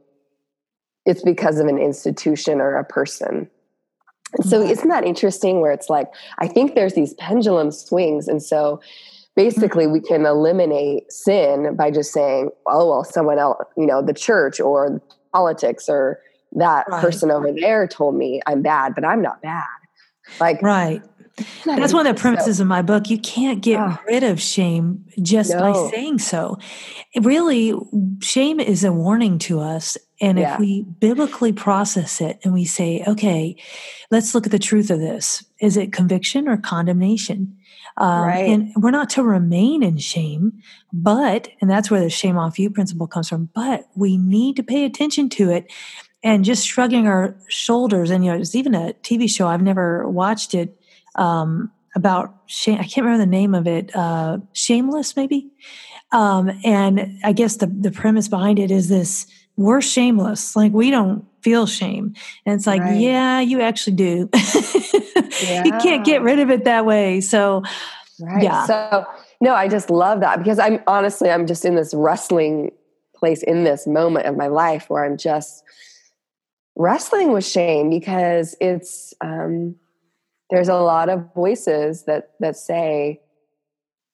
it's 1.04 1.22
because 1.22 1.58
of 1.58 1.66
an 1.66 1.78
institution 1.78 2.60
or 2.60 2.76
a 2.76 2.84
person. 2.84 3.50
So 4.42 4.62
isn't 4.62 4.88
that 4.88 5.04
interesting 5.04 5.60
where 5.60 5.72
it's 5.72 5.90
like 5.90 6.08
i 6.38 6.46
think 6.46 6.76
there's 6.76 6.94
these 6.94 7.14
pendulum 7.14 7.72
swings. 7.72 8.28
And 8.28 8.40
so 8.40 8.80
basically 9.34 9.84
mm-hmm. 9.84 9.94
we 9.94 10.00
can 10.00 10.26
eliminate 10.26 11.10
sin 11.10 11.74
by 11.76 11.90
just 11.90 12.12
saying 12.12 12.50
oh 12.66 12.88
well 12.88 13.04
someone 13.04 13.38
else 13.38 13.62
you 13.76 13.86
know 13.86 14.02
the 14.02 14.14
church 14.14 14.60
or 14.60 15.00
politics 15.32 15.88
or 15.88 16.20
that 16.52 16.86
right. 16.88 17.00
person 17.00 17.30
over 17.30 17.52
there 17.52 17.86
told 17.86 18.14
me 18.14 18.40
i'm 18.46 18.62
bad 18.62 18.94
but 18.94 19.04
i'm 19.04 19.22
not 19.22 19.40
bad 19.42 19.64
like 20.40 20.60
right 20.62 21.02
that's 21.64 21.92
one 21.92 22.06
of 22.06 22.14
the 22.14 22.20
premises 22.20 22.58
so, 22.58 22.62
of 22.62 22.68
my 22.68 22.82
book. 22.82 23.08
You 23.08 23.18
can't 23.18 23.62
get 23.62 23.80
rid 24.06 24.22
of 24.22 24.40
shame 24.40 25.04
just 25.20 25.50
no. 25.50 25.60
by 25.60 25.90
saying 25.90 26.18
so. 26.18 26.58
really, 27.22 27.72
shame 28.20 28.60
is 28.60 28.84
a 28.84 28.92
warning 28.92 29.38
to 29.40 29.60
us. 29.60 29.96
And 30.20 30.38
yeah. 30.38 30.54
if 30.54 30.60
we 30.60 30.82
biblically 30.82 31.52
process 31.52 32.20
it 32.20 32.38
and 32.44 32.52
we 32.52 32.64
say, 32.64 33.02
okay, 33.06 33.56
let's 34.10 34.34
look 34.34 34.46
at 34.46 34.52
the 34.52 34.58
truth 34.58 34.90
of 34.90 35.00
this 35.00 35.44
is 35.60 35.76
it 35.76 35.92
conviction 35.92 36.48
or 36.48 36.56
condemnation? 36.56 37.56
Um, 37.96 38.22
right. 38.22 38.48
And 38.48 38.72
we're 38.76 38.90
not 38.90 39.10
to 39.10 39.22
remain 39.22 39.82
in 39.82 39.98
shame, 39.98 40.60
but, 40.92 41.48
and 41.60 41.70
that's 41.70 41.90
where 41.90 42.00
the 42.00 42.10
shame 42.10 42.38
off 42.38 42.58
you 42.58 42.70
principle 42.70 43.06
comes 43.06 43.28
from, 43.28 43.50
but 43.54 43.88
we 43.94 44.16
need 44.16 44.56
to 44.56 44.62
pay 44.62 44.84
attention 44.84 45.28
to 45.30 45.50
it 45.50 45.70
and 46.22 46.44
just 46.44 46.66
shrugging 46.66 47.06
our 47.06 47.36
shoulders. 47.48 48.10
And, 48.10 48.24
you 48.24 48.30
know, 48.30 48.38
there's 48.38 48.56
even 48.56 48.74
a 48.74 48.94
TV 49.02 49.28
show, 49.28 49.48
I've 49.48 49.62
never 49.62 50.08
watched 50.08 50.54
it, 50.54 50.80
um, 51.16 51.70
about 51.94 52.34
shame. 52.46 52.78
I 52.78 52.84
can't 52.84 53.04
remember 53.04 53.18
the 53.18 53.30
name 53.30 53.54
of 53.54 53.66
it. 53.66 53.94
Uh, 53.94 54.38
Shameless, 54.52 55.16
maybe. 55.16 55.50
Um, 56.10 56.50
and 56.64 57.18
I 57.24 57.32
guess 57.32 57.56
the 57.56 57.66
the 57.66 57.90
premise 57.90 58.28
behind 58.28 58.58
it 58.58 58.70
is 58.70 58.88
this: 58.88 59.26
we're 59.56 59.80
shameless. 59.80 60.56
Like 60.56 60.72
we 60.72 60.90
don't 60.90 61.26
feel 61.42 61.66
shame, 61.66 62.14
and 62.46 62.54
it's 62.54 62.66
like, 62.66 62.80
right. 62.80 63.00
yeah, 63.00 63.40
you 63.40 63.60
actually 63.60 63.96
do. 63.96 64.28
yeah. 64.32 65.64
You 65.64 65.72
can't 65.82 66.04
get 66.04 66.22
rid 66.22 66.38
of 66.38 66.50
it 66.50 66.64
that 66.64 66.86
way. 66.86 67.20
So, 67.20 67.62
right. 68.20 68.42
yeah. 68.42 68.64
So 68.66 69.06
no, 69.40 69.54
I 69.54 69.66
just 69.66 69.90
love 69.90 70.20
that 70.20 70.38
because 70.38 70.58
I'm 70.58 70.80
honestly, 70.86 71.30
I'm 71.30 71.46
just 71.46 71.64
in 71.64 71.74
this 71.74 71.92
wrestling 71.94 72.70
place 73.16 73.42
in 73.42 73.64
this 73.64 73.86
moment 73.86 74.26
of 74.26 74.36
my 74.36 74.46
life 74.46 74.88
where 74.88 75.04
I'm 75.04 75.16
just 75.16 75.64
wrestling 76.76 77.32
with 77.32 77.44
shame 77.44 77.90
because 77.90 78.56
it's 78.60 79.12
um 79.20 79.76
there's 80.50 80.68
a 80.68 80.74
lot 80.74 81.08
of 81.08 81.32
voices 81.34 82.04
that 82.04 82.30
that 82.40 82.56
say 82.56 83.20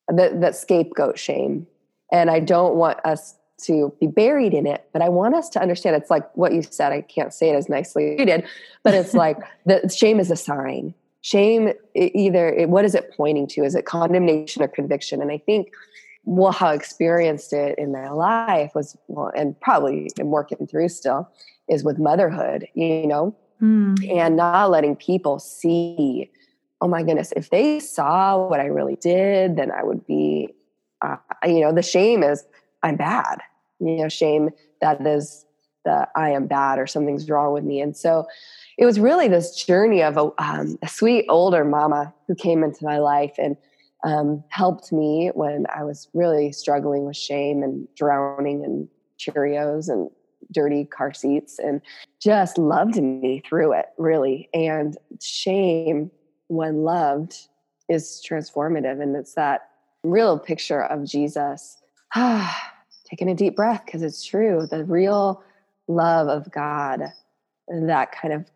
that 0.08 0.40
that 0.40 0.56
scapegoat 0.56 1.18
shame 1.18 1.66
and 2.10 2.30
i 2.30 2.40
don't 2.40 2.74
want 2.74 2.98
us 3.04 3.36
to 3.64 3.92
be 4.00 4.06
buried 4.06 4.54
in 4.54 4.66
it 4.66 4.88
but 4.92 5.02
i 5.02 5.08
want 5.08 5.34
us 5.34 5.48
to 5.48 5.60
understand 5.60 5.96
it's 5.96 6.10
like 6.10 6.24
what 6.36 6.52
you 6.52 6.62
said 6.62 6.92
i 6.92 7.00
can't 7.00 7.34
say 7.34 7.50
it 7.50 7.54
as 7.54 7.68
nicely 7.68 8.12
as 8.12 8.20
you 8.20 8.26
did 8.26 8.44
but 8.82 8.94
it's 8.94 9.14
like 9.24 9.38
the 9.66 9.88
shame 9.88 10.20
is 10.20 10.30
a 10.30 10.36
sign. 10.36 10.94
Shame 11.20 11.72
either 11.94 12.54
what 12.68 12.84
is 12.84 12.94
it 12.94 13.12
pointing 13.16 13.48
to? 13.48 13.64
Is 13.64 13.74
it 13.74 13.84
condemnation 13.84 14.62
or 14.62 14.68
conviction? 14.68 15.20
And 15.20 15.32
i 15.32 15.38
think 15.38 15.72
well 16.24 16.52
how 16.52 16.68
i 16.68 16.74
experienced 16.74 17.52
it 17.52 17.76
in 17.78 17.90
my 17.90 18.10
life 18.10 18.72
was 18.74 18.96
well 19.08 19.32
and 19.34 19.58
probably 19.60 20.10
am 20.20 20.28
working 20.28 20.66
through 20.66 20.88
still 20.88 21.28
is 21.68 21.82
with 21.82 21.98
motherhood 21.98 22.66
you 22.74 23.06
know? 23.06 23.34
Mm. 23.62 24.08
and 24.14 24.36
not 24.36 24.70
letting 24.70 24.94
people 24.94 25.38
see 25.38 26.30
oh 26.80 26.86
my 26.86 27.02
goodness 27.02 27.32
if 27.34 27.50
they 27.50 27.80
saw 27.80 28.46
what 28.46 28.60
i 28.60 28.66
really 28.66 28.96
did 28.96 29.56
then 29.56 29.72
i 29.72 29.82
would 29.82 30.06
be 30.06 30.54
uh, 31.00 31.16
you 31.44 31.60
know 31.60 31.72
the 31.72 31.82
shame 31.82 32.22
is 32.22 32.44
i'm 32.82 32.96
bad 32.96 33.40
you 33.80 33.96
know 33.96 34.08
shame 34.08 34.50
that 34.80 35.04
is 35.06 35.44
that 35.84 36.10
i 36.16 36.30
am 36.30 36.46
bad 36.46 36.78
or 36.78 36.86
something's 36.86 37.28
wrong 37.28 37.52
with 37.52 37.64
me 37.64 37.80
and 37.80 37.96
so 37.96 38.26
it 38.76 38.84
was 38.84 39.00
really 39.00 39.26
this 39.26 39.64
journey 39.64 40.02
of 40.02 40.16
a, 40.16 40.30
um, 40.38 40.78
a 40.82 40.88
sweet 40.88 41.26
older 41.28 41.64
mama 41.64 42.12
who 42.26 42.34
came 42.34 42.62
into 42.62 42.84
my 42.84 42.98
life 42.98 43.34
and 43.38 43.56
um, 44.04 44.44
helped 44.48 44.92
me 44.92 45.30
when 45.34 45.66
i 45.74 45.82
was 45.84 46.08
really 46.14 46.52
struggling 46.52 47.04
with 47.04 47.16
shame 47.16 47.62
and 47.62 47.88
drowning 47.96 48.62
in 48.64 48.88
cheerios 49.18 49.88
and 49.88 50.10
dirty 50.52 50.84
car 50.84 51.12
seats 51.12 51.58
and 51.58 51.80
just 52.20 52.58
loved 52.58 52.96
me 52.96 53.42
through 53.46 53.72
it, 53.72 53.86
really. 53.98 54.48
And 54.54 54.96
shame, 55.20 56.10
when 56.48 56.82
loved, 56.82 57.36
is 57.88 58.24
transformative. 58.28 59.02
And 59.02 59.16
it's 59.16 59.34
that 59.34 59.70
real 60.02 60.38
picture 60.38 60.82
of 60.84 61.04
Jesus. 61.04 61.78
taking 63.08 63.30
a 63.30 63.34
deep 63.34 63.56
breath 63.56 63.84
because 63.84 64.02
it's 64.02 64.24
true. 64.24 64.66
The 64.70 64.84
real 64.84 65.42
love 65.86 66.28
of 66.28 66.50
God 66.50 67.02
that 67.68 68.12
kind 68.12 68.34
of 68.34 68.46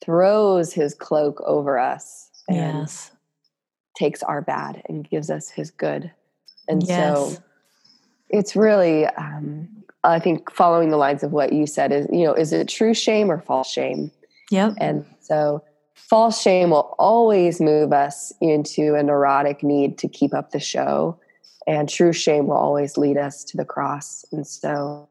throws 0.00 0.72
his 0.72 0.94
cloak 0.94 1.40
over 1.46 1.78
us 1.78 2.30
and 2.48 2.78
yes. 2.80 3.10
takes 3.96 4.22
our 4.22 4.40
bad 4.40 4.82
and 4.88 5.08
gives 5.08 5.30
us 5.30 5.48
his 5.50 5.70
good. 5.70 6.10
And 6.68 6.82
yes. 6.82 7.36
so 7.36 7.42
it's 8.28 8.54
really 8.54 9.06
um, 9.06 9.68
I 10.04 10.18
think 10.18 10.50
following 10.50 10.90
the 10.90 10.96
lines 10.96 11.22
of 11.22 11.32
what 11.32 11.52
you 11.52 11.66
said 11.66 11.92
is, 11.92 12.06
you 12.12 12.24
know, 12.24 12.34
is 12.34 12.52
it 12.52 12.68
true 12.68 12.94
shame 12.94 13.30
or 13.30 13.40
false 13.40 13.70
shame? 13.70 14.10
Yep. 14.50 14.74
And 14.78 15.04
so 15.20 15.62
false 15.94 16.40
shame 16.40 16.70
will 16.70 16.94
always 16.98 17.60
move 17.60 17.92
us 17.92 18.32
into 18.40 18.94
a 18.94 19.02
neurotic 19.02 19.62
need 19.62 19.98
to 19.98 20.08
keep 20.08 20.32
up 20.32 20.52
the 20.52 20.60
show. 20.60 21.18
And 21.68 21.88
true 21.88 22.12
shame 22.12 22.46
will 22.48 22.56
always 22.56 22.96
lead 22.96 23.18
us 23.18 23.44
to 23.44 23.56
the 23.56 23.64
cross. 23.64 24.24
And 24.32 24.46
so 24.46 25.08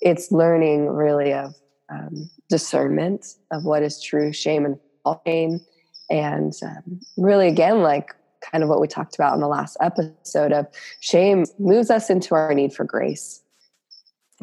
it's 0.00 0.30
learning 0.30 0.86
really 0.86 1.34
of 1.34 1.54
um, 1.90 2.30
discernment 2.48 3.26
of 3.50 3.64
what 3.64 3.82
is 3.82 4.00
true 4.00 4.32
shame 4.32 4.64
and 4.64 4.78
false 5.02 5.20
shame. 5.26 5.60
And 6.08 6.52
um, 6.62 7.00
really, 7.16 7.48
again, 7.48 7.82
like 7.82 8.14
kind 8.40 8.62
of 8.62 8.70
what 8.70 8.80
we 8.80 8.86
talked 8.86 9.16
about 9.16 9.34
in 9.34 9.40
the 9.40 9.48
last 9.48 9.76
episode 9.80 10.52
of 10.52 10.68
shame 11.00 11.44
moves 11.58 11.90
us 11.90 12.08
into 12.08 12.34
our 12.36 12.54
need 12.54 12.72
for 12.72 12.84
grace 12.84 13.42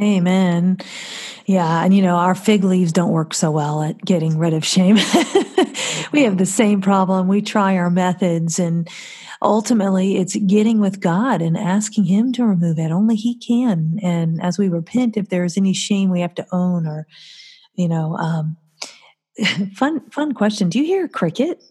Amen. 0.01 0.79
Yeah. 1.45 1.83
And 1.83 1.95
you 1.95 2.01
know, 2.01 2.15
our 2.15 2.33
fig 2.33 2.63
leaves 2.63 2.91
don't 2.91 3.11
work 3.11 3.33
so 3.33 3.51
well 3.51 3.83
at 3.83 4.03
getting 4.03 4.39
rid 4.39 4.53
of 4.53 4.65
shame. 4.65 4.95
we 6.11 6.23
have 6.23 6.37
the 6.37 6.47
same 6.47 6.81
problem. 6.81 7.27
We 7.27 7.41
try 7.43 7.77
our 7.77 7.91
methods 7.91 8.57
and 8.57 8.89
ultimately 9.39 10.17
it's 10.17 10.35
getting 10.35 10.79
with 10.79 10.99
God 10.99 11.43
and 11.43 11.55
asking 11.55 12.05
Him 12.05 12.33
to 12.33 12.45
remove 12.45 12.79
it. 12.79 12.91
Only 12.91 13.15
He 13.15 13.37
can. 13.37 13.99
And 14.01 14.41
as 14.41 14.57
we 14.57 14.67
repent, 14.67 15.15
if 15.15 15.29
there's 15.29 15.57
any 15.57 15.73
shame 15.73 16.09
we 16.09 16.21
have 16.21 16.33
to 16.35 16.47
own 16.51 16.87
or, 16.87 17.05
you 17.75 17.87
know, 17.87 18.15
um, 18.17 18.57
fun, 19.75 20.09
fun 20.09 20.31
question. 20.31 20.69
Do 20.69 20.79
you 20.79 20.85
hear 20.85 21.05
a 21.05 21.09
cricket? 21.09 21.63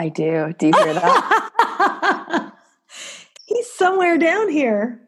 I 0.00 0.08
do. 0.08 0.52
Do 0.58 0.66
you 0.66 0.72
hear 0.72 0.94
that? 0.94 2.52
He's 3.46 3.70
somewhere 3.72 4.18
down 4.18 4.48
here. 4.48 5.07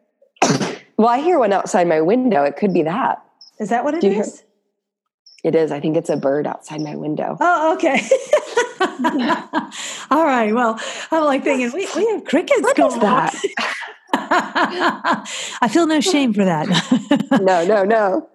Well, 1.01 1.09
I 1.09 1.23
hear 1.23 1.39
one 1.39 1.51
outside 1.51 1.89
my 1.89 2.03
window. 2.03 2.45
It 2.45 2.59
could 2.59 2.75
be 2.75 2.83
that. 2.83 3.25
Is 3.59 3.71
that 3.71 3.85
what 3.85 3.95
it 3.95 4.05
is? 4.05 4.41
Hear? 4.41 4.49
It 5.45 5.55
is. 5.55 5.73
I 5.73 5.81
think 5.81 5.97
it's 5.97 6.11
a 6.11 6.17
bird 6.19 6.47
outside 6.47 6.83
my 6.83 6.95
window. 6.95 7.39
Oh, 7.41 7.73
okay. 7.73 8.07
All 10.11 10.27
right. 10.27 10.55
Well, 10.55 10.79
I'm 11.11 11.25
like 11.25 11.43
thinking 11.43 11.73
we, 11.73 11.89
we 11.97 12.07
have 12.09 12.27
crickets 12.27 12.61
what 12.61 12.77
going 12.77 13.01
that? 13.01 13.35
I 14.13 15.69
feel 15.69 15.87
no 15.87 16.03
shame 16.03 16.35
for 16.35 16.45
that. 16.45 16.69
no, 17.41 17.65
no, 17.65 17.83
no. 17.83 18.29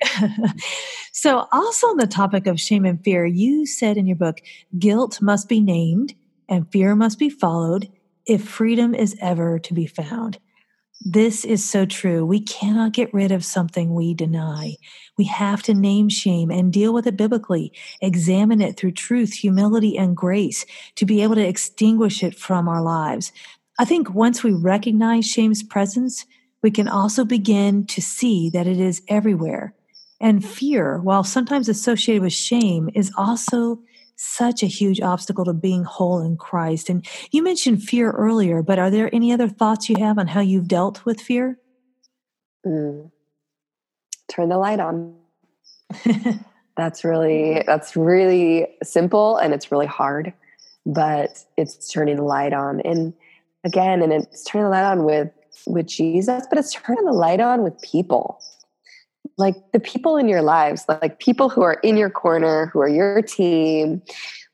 so, 1.12 1.48
also 1.52 1.86
on 1.90 1.98
the 1.98 2.08
topic 2.08 2.48
of 2.48 2.60
shame 2.60 2.84
and 2.84 3.00
fear, 3.04 3.28
you 3.28 3.68
said 3.68 3.96
in 3.96 4.08
your 4.08 4.16
book, 4.16 4.42
guilt 4.80 5.22
must 5.22 5.48
be 5.48 5.60
named 5.60 6.16
and 6.50 6.68
fear 6.72 6.96
must 6.96 7.20
be 7.20 7.30
followed 7.30 7.92
if 8.26 8.44
freedom 8.44 8.96
is 8.96 9.16
ever 9.22 9.60
to 9.60 9.74
be 9.76 9.86
found. 9.86 10.40
This 11.02 11.46
is 11.46 11.68
so 11.70 11.86
true. 11.86 12.26
We 12.26 12.40
cannot 12.40 12.94
get 12.94 13.14
rid 13.14 13.32
of 13.32 13.46
something 13.46 13.94
we 13.94 14.14
deny. 14.14 14.78
We 15.18 15.26
have 15.26 15.62
to 15.64 15.74
name 15.74 16.10
shame 16.10 16.50
and 16.50 16.74
deal 16.74 16.94
with 16.94 17.06
it 17.06 17.18
biblically, 17.18 17.74
examine 18.02 18.62
it 18.62 18.78
through 18.78 18.94
truth, 18.94 19.34
humility, 19.34 19.98
and 19.98 20.16
grace 20.16 20.66
to 20.96 21.06
be 21.06 21.22
able 21.22 21.36
to 21.36 21.48
extinguish 21.48 22.24
it 22.24 22.38
from 22.38 22.68
our 22.68 22.82
lives. 22.82 23.32
I 23.78 23.86
think 23.86 24.14
once 24.14 24.42
we 24.42 24.54
recognize 24.54 25.26
shame's 25.26 25.64
presence, 25.64 26.26
we 26.64 26.72
can 26.72 26.88
also 26.88 27.26
begin 27.26 27.86
to 27.88 28.02
see 28.02 28.50
that 28.52 28.66
it 28.66 28.80
is 28.80 29.02
everywhere. 29.08 29.76
And 30.22 30.44
fear, 30.44 31.00
while 31.00 31.24
sometimes 31.24 31.70
associated 31.70 32.24
with 32.24 32.34
shame, 32.34 32.90
is 32.96 33.12
also 33.18 33.80
such 34.16 34.64
a 34.64 34.68
huge 34.68 35.02
obstacle 35.02 35.46
to 35.46 35.54
being 35.54 35.84
whole 35.84 36.22
in 36.22 36.38
Christ. 36.38 36.90
And 36.90 37.06
you 37.32 37.44
mentioned 37.44 37.84
fear 37.84 38.12
earlier, 38.12 38.62
but 38.62 38.80
are 38.80 38.90
there 38.90 39.14
any 39.14 39.32
other 39.32 39.48
thoughts 39.48 39.90
you 39.90 39.98
have 40.00 40.18
on 40.18 40.28
how 40.28 40.42
you've 40.42 40.68
dealt 40.68 41.06
with 41.06 41.20
fear? 41.20 41.60
Mm. 42.66 43.12
Turn 44.30 44.50
the 44.50 44.58
light 44.58 44.80
on. 44.80 45.16
that's 46.78 47.04
really 47.04 47.64
that's 47.66 47.96
really 47.96 48.68
simple 48.84 49.38
and 49.38 49.54
it's 49.54 49.72
really 49.72 49.86
hard, 49.86 50.34
but 50.86 51.44
it's 51.58 51.92
turning 51.92 52.16
the 52.18 52.24
light 52.24 52.54
on. 52.54 52.82
And 52.82 53.14
again, 53.64 54.02
and 54.02 54.12
it's 54.12 54.44
turning 54.44 54.66
the 54.66 54.72
light 54.72 54.84
on 54.84 55.04
with 55.04 55.32
with 55.68 55.88
Jesus, 55.88 56.46
but 56.50 56.58
it's 56.58 56.74
turning 56.74 57.06
the 57.06 57.14
light 57.14 57.40
on 57.40 57.64
with 57.64 57.80
people 57.82 58.42
like 59.38 59.56
the 59.74 59.80
people 59.80 60.18
in 60.18 60.28
your 60.28 60.42
lives, 60.42 60.86
like 60.88 61.20
people 61.20 61.50
who 61.50 61.62
are 61.62 61.80
in 61.84 61.98
your 61.98 62.10
corner, 62.10 62.68
who 62.68 62.80
are 62.80 62.90
your 62.90 63.22
team, 63.22 64.02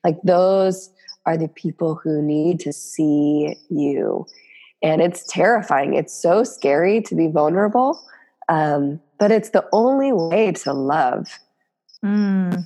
like 0.04 0.18
those 0.24 0.92
are 1.26 1.38
the 1.38 1.48
people 1.48 1.96
who 1.96 2.22
need 2.22 2.60
to 2.62 2.74
see 2.74 3.56
you. 3.70 4.26
And 4.82 5.02
it's 5.02 5.24
terrifying. 5.28 5.94
It's 5.94 6.14
so 6.14 6.44
scary 6.44 7.02
to 7.02 7.16
be 7.16 7.28
vulnerable, 7.28 8.02
um, 8.50 9.00
but 9.20 9.32
it's 9.32 9.52
the 9.52 9.68
only 9.72 10.12
way 10.12 10.52
to 10.52 10.74
love. 10.74 11.28
Mm. 12.04 12.64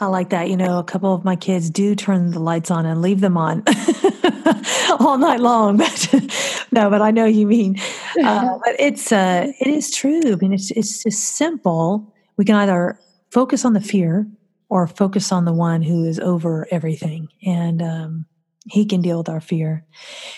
I 0.00 0.06
like 0.06 0.30
that. 0.30 0.48
You 0.48 0.56
know, 0.56 0.78
a 0.78 0.84
couple 0.84 1.12
of 1.14 1.24
my 1.24 1.34
kids 1.34 1.70
do 1.70 1.94
turn 1.94 2.30
the 2.30 2.38
lights 2.38 2.70
on 2.70 2.86
and 2.86 3.02
leave 3.02 3.20
them 3.20 3.36
on 3.36 3.64
all 5.00 5.18
night 5.18 5.40
long. 5.40 5.78
But 5.78 6.14
no, 6.72 6.90
but 6.90 7.02
I 7.02 7.10
know 7.10 7.24
you 7.24 7.46
mean. 7.46 7.76
Uh, 8.22 8.58
but 8.64 8.76
it's 8.78 9.12
uh, 9.12 9.52
it 9.60 9.68
is 9.68 9.90
true. 9.90 10.20
I 10.24 10.36
mean, 10.36 10.52
it's 10.52 10.70
it's 10.72 11.02
just 11.02 11.36
simple. 11.36 12.12
We 12.36 12.44
can 12.44 12.56
either 12.56 12.98
focus 13.30 13.64
on 13.64 13.72
the 13.72 13.80
fear 13.80 14.26
or 14.68 14.86
focus 14.86 15.32
on 15.32 15.44
the 15.44 15.52
one 15.52 15.82
who 15.82 16.04
is 16.04 16.18
over 16.18 16.66
everything, 16.70 17.28
and 17.44 17.82
um, 17.82 18.26
he 18.66 18.84
can 18.84 19.02
deal 19.02 19.18
with 19.18 19.28
our 19.28 19.40
fear. 19.40 19.84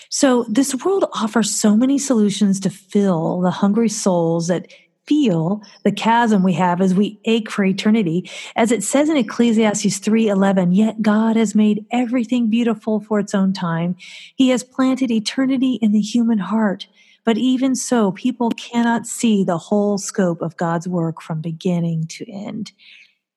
So 0.09 0.45
this 0.49 0.75
world 0.83 1.05
offers 1.13 1.51
so 1.51 1.75
many 1.75 1.97
solutions 1.97 2.59
to 2.61 2.69
fill 2.69 3.41
the 3.41 3.51
hungry 3.51 3.89
souls 3.89 4.47
that 4.47 4.67
feel 5.05 5.61
the 5.83 5.91
chasm 5.91 6.43
we 6.43 6.53
have 6.53 6.81
as 6.81 6.93
we 6.93 7.19
ache 7.25 7.49
for 7.49 7.63
eternity. 7.63 8.29
As 8.55 8.71
it 8.71 8.83
says 8.83 9.09
in 9.09 9.17
Ecclesiastes 9.17 9.99
3:11, 9.99 10.73
yet 10.73 11.01
God 11.01 11.35
has 11.35 11.55
made 11.55 11.85
everything 11.91 12.49
beautiful 12.49 12.99
for 12.99 13.19
its 13.19 13.35
own 13.35 13.53
time. 13.53 13.95
He 14.35 14.49
has 14.49 14.63
planted 14.63 15.11
eternity 15.11 15.73
in 15.81 15.91
the 15.91 16.01
human 16.01 16.39
heart. 16.39 16.87
But 17.25 17.37
even 17.37 17.75
so, 17.75 18.11
people 18.11 18.51
cannot 18.51 19.07
see 19.07 19.43
the 19.43 19.57
whole 19.57 19.97
scope 19.97 20.41
of 20.41 20.57
God's 20.57 20.87
work 20.87 21.21
from 21.21 21.41
beginning 21.41 22.05
to 22.09 22.31
end. 22.31 22.71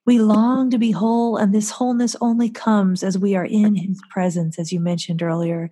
We 0.04 0.20
long 0.20 0.70
to 0.70 0.78
be 0.78 0.90
whole, 0.90 1.36
and 1.36 1.54
this 1.54 1.70
wholeness 1.70 2.14
only 2.20 2.50
comes 2.50 3.02
as 3.02 3.18
we 3.18 3.34
are 3.34 3.44
in 3.44 3.74
His 3.74 4.00
presence, 4.10 4.58
as 4.58 4.72
you 4.72 4.78
mentioned 4.78 5.22
earlier. 5.22 5.70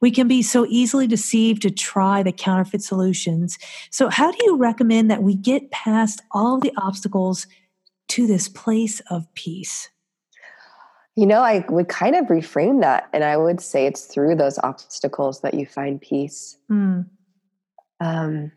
We 0.00 0.10
can 0.10 0.26
be 0.26 0.42
so 0.42 0.66
easily 0.68 1.06
deceived 1.06 1.62
to 1.62 1.70
try 1.70 2.22
the 2.22 2.32
counterfeit 2.32 2.82
solutions. 2.82 3.58
So, 3.90 4.08
how 4.08 4.32
do 4.32 4.38
you 4.44 4.56
recommend 4.56 5.10
that 5.10 5.22
we 5.22 5.34
get 5.34 5.70
past 5.70 6.22
all 6.32 6.56
of 6.56 6.62
the 6.62 6.72
obstacles 6.78 7.46
to 8.08 8.26
this 8.26 8.48
place 8.48 9.00
of 9.10 9.32
peace? 9.34 9.90
You 11.16 11.26
know, 11.26 11.42
I 11.42 11.64
would 11.68 11.88
kind 11.88 12.16
of 12.16 12.26
reframe 12.26 12.80
that, 12.80 13.08
and 13.12 13.24
I 13.24 13.36
would 13.36 13.60
say 13.60 13.86
it's 13.86 14.06
through 14.06 14.36
those 14.36 14.58
obstacles 14.62 15.40
that 15.40 15.54
you 15.54 15.66
find 15.66 16.00
peace. 16.00 16.56
Mm. 16.70 17.06
Um, 18.00 18.52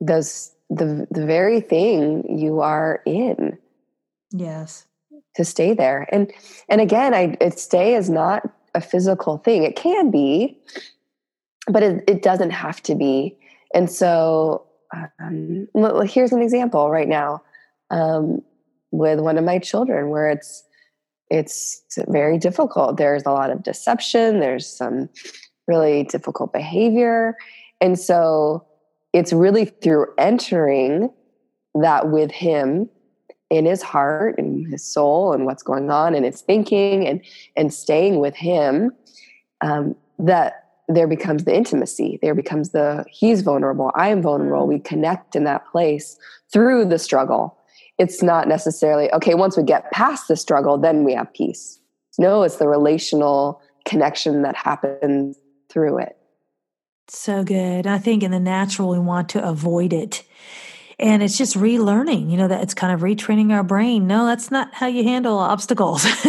those 0.00 0.54
the 0.70 1.06
the 1.10 1.24
very 1.24 1.60
thing 1.60 2.38
you 2.38 2.60
are 2.60 3.02
in. 3.06 3.58
Yes. 4.30 4.86
To 5.36 5.44
stay 5.44 5.72
there, 5.72 6.08
and 6.10 6.32
and 6.68 6.80
again, 6.80 7.14
I 7.14 7.36
it 7.40 7.58
stay 7.58 7.94
is 7.94 8.10
not 8.10 8.42
a 8.74 8.80
physical 8.80 9.38
thing. 9.38 9.62
It 9.62 9.76
can 9.76 10.10
be, 10.10 10.58
but 11.68 11.82
it, 11.82 12.04
it 12.08 12.22
doesn't 12.22 12.50
have 12.50 12.82
to 12.84 12.94
be. 12.94 13.36
And 13.72 13.90
so 13.90 14.66
um, 15.20 15.68
here's 16.06 16.32
an 16.32 16.42
example 16.42 16.90
right 16.90 17.08
now 17.08 17.42
um, 17.90 18.42
with 18.90 19.20
one 19.20 19.38
of 19.38 19.44
my 19.44 19.58
children 19.58 20.08
where 20.10 20.30
it's 20.30 20.64
it's 21.30 21.82
very 22.08 22.38
difficult. 22.38 22.96
There's 22.96 23.22
a 23.26 23.32
lot 23.32 23.50
of 23.50 23.62
deception. 23.62 24.40
There's 24.40 24.66
some 24.66 25.10
really 25.66 26.04
difficult 26.04 26.52
behavior, 26.52 27.36
and 27.80 27.98
so 27.98 28.66
it's 29.12 29.32
really 29.32 29.64
through 29.66 30.06
entering 30.18 31.10
that 31.74 32.10
with 32.10 32.30
him 32.30 32.88
in 33.50 33.64
his 33.64 33.82
heart 33.82 34.36
and 34.38 34.70
his 34.70 34.84
soul 34.84 35.32
and 35.32 35.46
what's 35.46 35.62
going 35.62 35.90
on 35.90 36.14
in 36.14 36.24
his 36.24 36.42
thinking 36.42 37.06
and 37.06 37.22
and 37.56 37.72
staying 37.72 38.20
with 38.20 38.34
him 38.34 38.90
um, 39.62 39.94
that 40.18 40.64
there 40.88 41.06
becomes 41.06 41.44
the 41.44 41.54
intimacy 41.54 42.18
there 42.20 42.34
becomes 42.34 42.70
the 42.70 43.04
he's 43.10 43.40
vulnerable 43.42 43.90
i 43.94 44.08
am 44.08 44.20
vulnerable 44.20 44.66
we 44.66 44.78
connect 44.78 45.34
in 45.34 45.44
that 45.44 45.66
place 45.66 46.18
through 46.52 46.84
the 46.84 46.98
struggle. 46.98 47.56
It's 47.98 48.22
not 48.22 48.48
necessarily 48.48 49.12
okay 49.12 49.34
once 49.34 49.56
we 49.56 49.62
get 49.62 49.90
past 49.92 50.28
the 50.28 50.36
struggle 50.36 50.78
then 50.78 51.04
we 51.04 51.14
have 51.14 51.32
peace. 51.32 51.80
No 52.18 52.42
it's 52.42 52.56
the 52.56 52.68
relational 52.68 53.62
connection 53.86 54.42
that 54.42 54.56
happens 54.56 55.38
through 55.70 55.98
it 55.98 56.17
so 57.16 57.44
good. 57.44 57.86
I 57.86 57.98
think 57.98 58.22
in 58.22 58.30
the 58.30 58.40
natural 58.40 58.90
we 58.90 58.98
want 58.98 59.30
to 59.30 59.46
avoid 59.46 59.92
it. 59.92 60.24
And 61.00 61.22
it's 61.22 61.38
just 61.38 61.56
relearning 61.56 62.28
you 62.28 62.36
know 62.36 62.48
that 62.48 62.60
it's 62.60 62.74
kind 62.74 62.92
of 62.92 63.00
retraining 63.00 63.52
our 63.52 63.62
brain. 63.62 64.08
No 64.08 64.26
that's 64.26 64.50
not 64.50 64.74
how 64.74 64.88
you 64.88 65.04
handle 65.04 65.38
obstacles. 65.38 66.02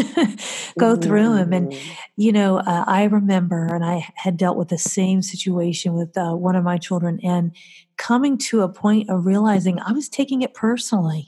Go 0.77 0.93
mm-hmm. 0.93 1.01
through 1.01 1.35
them 1.35 1.53
and 1.53 1.75
you 2.15 2.31
know 2.31 2.59
uh, 2.59 2.83
i 2.85 3.05
remember 3.05 3.65
and 3.65 3.83
i 3.83 4.07
had 4.15 4.37
dealt 4.37 4.57
with 4.57 4.67
the 4.67 4.77
same 4.77 5.23
situation 5.23 5.93
with 5.93 6.15
uh, 6.17 6.35
one 6.35 6.55
of 6.55 6.63
my 6.63 6.77
children 6.77 7.19
and 7.23 7.55
coming 7.97 8.37
to 8.37 8.61
a 8.61 8.69
point 8.69 9.09
of 9.09 9.25
realizing 9.25 9.79
i 9.79 9.91
was 9.91 10.07
taking 10.07 10.41
it 10.41 10.53
personally. 10.53 11.27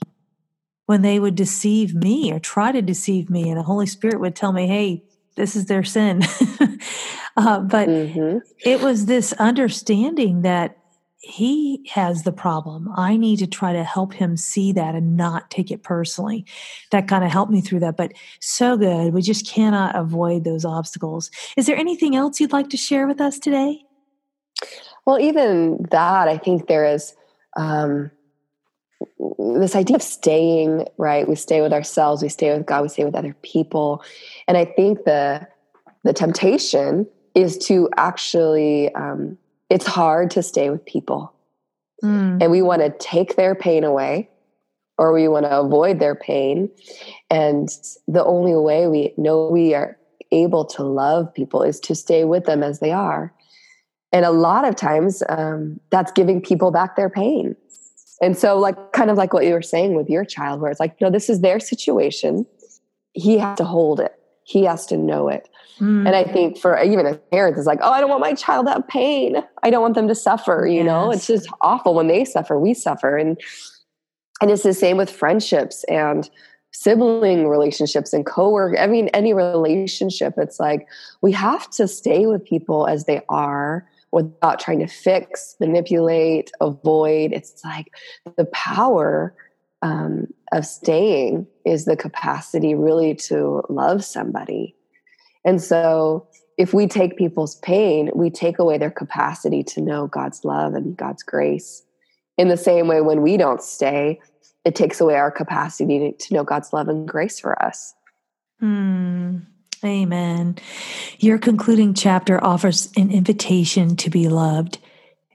When 0.86 1.04
they 1.04 1.20
would 1.20 1.36
deceive 1.36 1.96
me 1.96 2.34
or 2.34 2.40
try 2.40 2.74
to 2.74 2.82
deceive 2.82 3.30
me 3.30 3.50
and 3.50 3.58
the 3.58 3.64
holy 3.64 3.86
spirit 3.86 4.20
would 4.20 4.36
tell 4.36 4.52
me 4.52 4.68
hey 4.68 5.04
this 5.36 5.56
is 5.56 5.66
their 5.66 5.84
sin 5.84 6.22
uh, 7.38 7.60
but 7.60 7.88
mm-hmm. 7.88 8.38
it 8.60 8.82
was 8.82 9.06
this 9.06 9.34
understanding 9.34 10.42
that 10.42 10.78
he 11.22 11.88
has 11.92 12.24
the 12.24 12.32
problem. 12.32 12.90
I 12.96 13.16
need 13.16 13.38
to 13.40 13.48
try 13.48 13.74
to 13.74 13.84
help 13.84 14.14
him 14.14 14.36
see 14.36 14.72
that 14.74 14.96
and 14.96 15.16
not 15.16 15.52
take 15.52 15.70
it 15.70 15.84
personally. 15.84 16.46
That 16.90 17.08
kind 17.08 17.24
of 17.24 17.32
helped 17.32 17.52
me 17.52 17.62
through 17.62 17.82
that. 17.82 17.96
But 17.96 18.14
so 18.40 18.76
good. 18.76 19.14
We 19.14 19.22
just 19.22 19.48
cannot 19.48 19.96
avoid 19.96 20.44
those 20.44 20.66
obstacles. 20.66 21.30
Is 21.56 21.68
there 21.68 21.78
anything 21.78 22.16
else 22.16 22.40
you'd 22.40 22.52
like 22.52 22.72
to 22.72 22.78
share 22.78 23.08
with 23.08 23.22
us 23.22 23.38
today? 23.38 23.84
Well, 25.06 25.20
even 25.20 25.86
that, 25.92 26.28
I 26.28 26.40
think 26.40 26.68
there 26.68 26.86
is 26.86 27.16
um, 27.56 28.10
this 29.40 29.76
idea 29.76 29.96
of 29.96 30.02
staying, 30.02 30.86
right? 30.98 31.28
We 31.28 31.36
stay 31.36 31.62
with 31.62 31.74
ourselves, 31.74 32.22
we 32.22 32.30
stay 32.30 32.56
with 32.56 32.66
God, 32.66 32.84
we 32.84 32.90
stay 32.90 33.06
with 33.06 33.16
other 33.16 33.36
people. 33.42 34.04
And 34.48 34.58
I 34.58 34.66
think 34.66 35.06
the 35.06 35.48
the 36.04 36.14
temptation 36.14 37.08
is 37.36 37.58
to 37.60 37.90
actually 37.98 38.94
um, 38.96 39.38
it's 39.70 39.86
hard 39.86 40.32
to 40.32 40.44
stay 40.44 40.70
with 40.70 40.86
people. 40.86 41.34
Mm. 42.04 42.42
And 42.42 42.52
we 42.52 42.62
want 42.62 42.82
to 42.82 42.90
take 43.00 43.36
their 43.36 43.56
pain 43.56 43.84
away 43.84 44.30
or 44.98 45.14
we 45.14 45.28
want 45.28 45.46
to 45.46 45.60
avoid 45.60 46.00
their 46.00 46.16
pain. 46.16 46.70
And 47.30 47.70
the 48.08 48.24
only 48.24 48.56
way 48.56 48.88
we 48.88 49.14
know 49.18 49.48
we 49.48 49.74
are 49.74 49.98
able 50.32 50.66
to 50.66 50.84
love 50.84 51.34
people 51.34 51.64
is 51.64 51.80
to 51.82 51.96
stay 51.96 52.24
with 52.24 52.46
them 52.46 52.64
as 52.64 52.80
they 52.80 52.92
are. 52.92 53.34
And 54.12 54.26
a 54.26 54.32
lot 54.32 54.66
of 54.66 54.76
times 54.76 55.24
um, 55.30 55.80
that's 55.90 56.12
giving 56.12 56.42
people 56.42 56.72
back 56.72 56.96
their 56.96 57.10
pain. 57.10 57.56
And 58.22 58.38
so, 58.38 58.58
like, 58.58 58.94
kind 58.94 59.10
of 59.10 59.18
like 59.18 59.34
what 59.34 59.46
you 59.46 59.54
were 59.54 59.62
saying 59.62 59.96
with 59.96 60.10
your 60.10 60.24
child, 60.24 60.62
where 60.62 60.70
it's 60.70 60.80
like, 60.80 61.00
no, 61.02 61.10
this 61.10 61.30
is 61.30 61.42
their 61.42 61.60
situation. 61.60 62.46
He 63.14 63.38
has 63.40 63.58
to 63.58 63.64
hold 63.66 64.00
it, 64.00 64.14
he 64.44 64.64
has 64.66 64.86
to 64.88 64.98
know 64.98 65.28
it. 65.28 65.50
Mm. 65.80 66.06
And 66.06 66.16
I 66.16 66.24
think 66.24 66.60
for 66.60 66.80
even 66.82 67.08
as 67.08 67.18
parents, 67.32 67.58
it's 67.58 67.66
like, 67.66 67.80
oh, 67.82 67.92
I 67.92 68.00
don't 68.00 68.10
want 68.10 68.22
my 68.22 68.34
child 68.34 68.68
to 68.68 68.74
have 68.74 68.88
pain. 68.88 69.38
I 69.64 69.72
don't 69.72 69.82
want 69.82 69.96
them 69.96 70.08
to 70.08 70.16
suffer. 70.16 70.68
You 70.68 70.78
yes. 70.78 70.86
know, 70.86 71.12
it's 71.12 71.26
just 71.26 71.50
awful 71.62 71.96
when 71.96 72.08
they 72.08 72.24
suffer. 72.24 72.60
We 72.60 72.76
suffer, 72.76 73.18
and 73.18 73.40
and 74.42 74.52
it's 74.52 74.64
the 74.64 74.74
same 74.74 74.98
with 74.98 75.10
friendships 75.10 75.84
and 75.86 76.30
sibling 76.74 77.48
relationships 77.48 78.14
and 78.14 78.26
co-work 78.26 78.78
i 78.80 78.88
mean 78.88 79.10
any 79.10 79.34
relationship 79.34 80.36
it's 80.38 80.58
like 80.58 80.88
we 81.22 81.30
have 81.32 81.70
to 81.70 81.86
stay 81.86 82.26
with 82.26 82.46
people 82.46 82.88
as 82.88 83.04
they 83.04 83.22
are 83.28 83.86
without 84.12 84.60
trying 84.60 84.80
to 84.80 84.88
fix 84.88 85.56
manipulate 85.60 86.52
avoid 86.62 87.32
it's 87.32 87.64
like 87.64 87.88
the 88.38 88.46
power 88.46 89.36
um, 89.84 90.28
of 90.52 90.66
staying 90.66 91.48
is 91.66 91.86
the 91.86 91.96
capacity 91.96 92.76
really 92.76 93.16
to 93.16 93.64
love 93.70 94.04
somebody 94.04 94.76
and 95.46 95.62
so 95.62 96.28
if 96.58 96.74
we 96.74 96.86
take 96.88 97.18
people's 97.18 97.56
pain 97.56 98.12
we 98.14 98.30
take 98.30 98.60
away 98.60 98.78
their 98.78 98.92
capacity 98.92 99.64
to 99.64 99.82
know 99.82 100.08
god's 100.08 100.44
love 100.44 100.74
and 100.74 100.98
god's 100.98 101.24
grace 101.24 101.84
in 102.38 102.48
the 102.48 102.58
same 102.58 102.88
way 102.88 103.02
when 103.02 103.22
we 103.22 103.38
don't 103.38 103.64
stay 103.64 104.20
it 104.64 104.76
takes 104.76 105.02
away 105.02 105.16
our 105.16 105.32
capacity 105.32 106.14
to, 106.18 106.34
know 106.34 106.44
God's 106.44 106.72
love 106.74 106.88
and 106.88 107.08
grace 107.08 107.40
for 107.40 107.62
us. 107.62 107.94
Mm, 108.62 109.46
amen. 109.84 110.58
Your 111.22 111.38
concluding 111.38 111.94
chapter 111.94 112.44
offers 112.44 112.90
an 112.98 113.12
invitation 113.12 113.96
to 113.98 114.10
be 114.10 114.28
loved. 114.28 114.80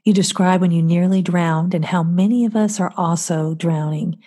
You 0.03 0.11
describe 0.11 0.59
when 0.59 0.71
you 0.71 0.83
nearly 0.83 1.21
drowned 1.21 1.73
and 1.73 1.85
how 1.85 2.03
many 2.03 2.43
of 2.43 2.57
us 2.57 2.81
are 2.81 2.91
also 2.97 3.55
drowning. 3.55 4.21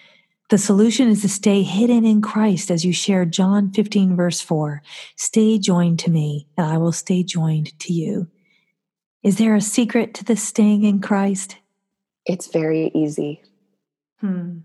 The 0.48 0.56
solution 0.56 1.10
is 1.10 1.20
to 1.20 1.28
stay 1.28 1.60
hidden 1.60 2.06
in 2.06 2.22
Christ 2.22 2.70
as 2.70 2.82
you 2.86 2.94
share 2.94 3.26
John 3.26 3.72
15, 3.72 4.16
verse 4.16 4.40
4. 4.40 4.80
Stay 5.16 5.58
joined 5.58 5.98
to 5.98 6.10
me, 6.10 6.48
and 6.56 6.66
I 6.66 6.78
will 6.78 6.92
stay 6.92 7.22
joined 7.22 7.78
to 7.80 7.92
you. 7.92 8.28
Is 9.22 9.36
there 9.36 9.54
a 9.54 9.60
secret 9.60 10.14
to 10.14 10.24
the 10.24 10.36
staying 10.36 10.84
in 10.84 11.02
Christ? 11.02 11.58
It's 12.24 12.46
very 12.46 12.90
easy. 12.94 13.42
Hmm 14.20 14.60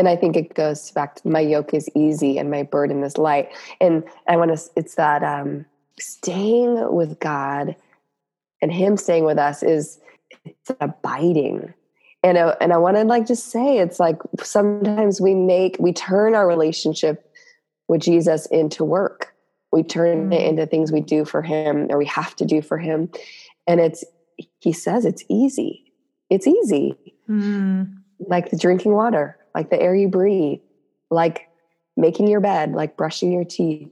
and 0.00 0.08
i 0.08 0.16
think 0.16 0.34
it 0.34 0.54
goes 0.54 0.90
back 0.92 1.16
to 1.16 1.28
my 1.28 1.40
yoke 1.40 1.74
is 1.74 1.90
easy 1.94 2.38
and 2.38 2.50
my 2.50 2.62
burden 2.62 3.02
is 3.02 3.18
light 3.18 3.50
and 3.82 4.02
i 4.28 4.36
want 4.36 4.50
to 4.56 4.70
it's 4.74 4.94
that 4.94 5.22
um 5.22 5.66
staying 5.98 6.92
with 6.94 7.18
god 7.20 7.76
and 8.62 8.72
him 8.72 8.96
staying 8.96 9.24
with 9.24 9.38
us 9.38 9.62
is 9.62 9.98
it's 10.44 10.70
abiding 10.80 11.72
and 12.22 12.36
I, 12.36 12.56
and 12.60 12.72
I 12.72 12.76
want 12.76 12.96
to 12.96 13.04
like 13.04 13.26
just 13.26 13.46
say 13.46 13.78
it's 13.78 13.98
like 13.98 14.18
sometimes 14.42 15.20
we 15.20 15.34
make 15.34 15.76
we 15.80 15.92
turn 15.92 16.34
our 16.34 16.46
relationship 16.46 17.26
with 17.88 18.02
Jesus 18.02 18.44
into 18.46 18.84
work. 18.84 19.34
We 19.72 19.82
turn 19.82 20.30
it 20.32 20.46
into 20.46 20.66
things 20.66 20.92
we 20.92 21.00
do 21.00 21.24
for 21.24 21.40
him 21.40 21.86
or 21.88 21.96
we 21.96 22.04
have 22.06 22.36
to 22.36 22.44
do 22.44 22.60
for 22.60 22.76
him. 22.76 23.08
And 23.66 23.80
it's 23.80 24.04
he 24.58 24.72
says 24.72 25.06
it's 25.06 25.24
easy. 25.30 25.90
It's 26.28 26.46
easy. 26.46 26.94
Mm. 27.28 27.96
Like 28.18 28.50
the 28.50 28.58
drinking 28.58 28.92
water 28.92 29.38
like 29.54 29.70
the 29.70 29.80
air 29.80 29.94
you 29.94 30.08
breathe, 30.08 30.60
like 31.10 31.48
making 31.96 32.28
your 32.28 32.40
bed, 32.40 32.72
like 32.72 32.96
brushing 32.96 33.32
your 33.32 33.44
teeth. 33.44 33.88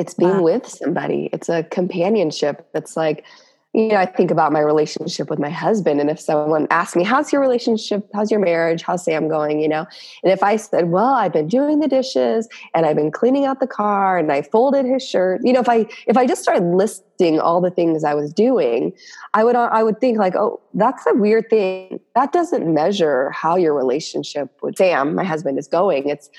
It's 0.00 0.14
being 0.14 0.38
wow. 0.38 0.42
with 0.42 0.66
somebody. 0.66 1.28
It's 1.30 1.50
a 1.50 1.62
companionship. 1.64 2.66
It's 2.74 2.96
like, 2.96 3.26
you 3.74 3.88
know, 3.88 3.96
I 3.96 4.06
think 4.06 4.30
about 4.30 4.50
my 4.50 4.60
relationship 4.60 5.28
with 5.28 5.38
my 5.38 5.50
husband. 5.50 6.00
And 6.00 6.08
if 6.08 6.18
someone 6.18 6.66
asks 6.70 6.96
me, 6.96 7.04
How's 7.04 7.30
your 7.30 7.42
relationship? 7.42 8.08
How's 8.14 8.30
your 8.30 8.40
marriage? 8.40 8.82
How's 8.82 9.04
Sam 9.04 9.28
going? 9.28 9.60
You 9.60 9.68
know, 9.68 9.86
and 10.22 10.32
if 10.32 10.42
I 10.42 10.56
said, 10.56 10.90
Well, 10.90 11.12
I've 11.12 11.34
been 11.34 11.48
doing 11.48 11.80
the 11.80 11.86
dishes 11.86 12.48
and 12.74 12.86
I've 12.86 12.96
been 12.96 13.10
cleaning 13.10 13.44
out 13.44 13.60
the 13.60 13.66
car 13.66 14.16
and 14.16 14.32
I 14.32 14.40
folded 14.40 14.86
his 14.86 15.06
shirt, 15.06 15.42
you 15.44 15.52
know, 15.52 15.60
if 15.60 15.68
I 15.68 15.86
if 16.06 16.16
I 16.16 16.26
just 16.26 16.42
started 16.42 16.64
listing 16.64 17.38
all 17.38 17.60
the 17.60 17.70
things 17.70 18.02
I 18.02 18.14
was 18.14 18.32
doing, 18.32 18.94
I 19.34 19.44
would 19.44 19.54
I 19.54 19.82
would 19.82 20.00
think 20.00 20.16
like, 20.16 20.34
oh, 20.34 20.62
that's 20.72 21.04
a 21.06 21.14
weird 21.14 21.50
thing. 21.50 22.00
That 22.14 22.32
doesn't 22.32 22.72
measure 22.72 23.30
how 23.32 23.56
your 23.56 23.74
relationship 23.74 24.48
with 24.62 24.78
Sam, 24.78 25.14
my 25.14 25.24
husband, 25.24 25.58
is 25.58 25.68
going. 25.68 26.08
It's 26.08 26.30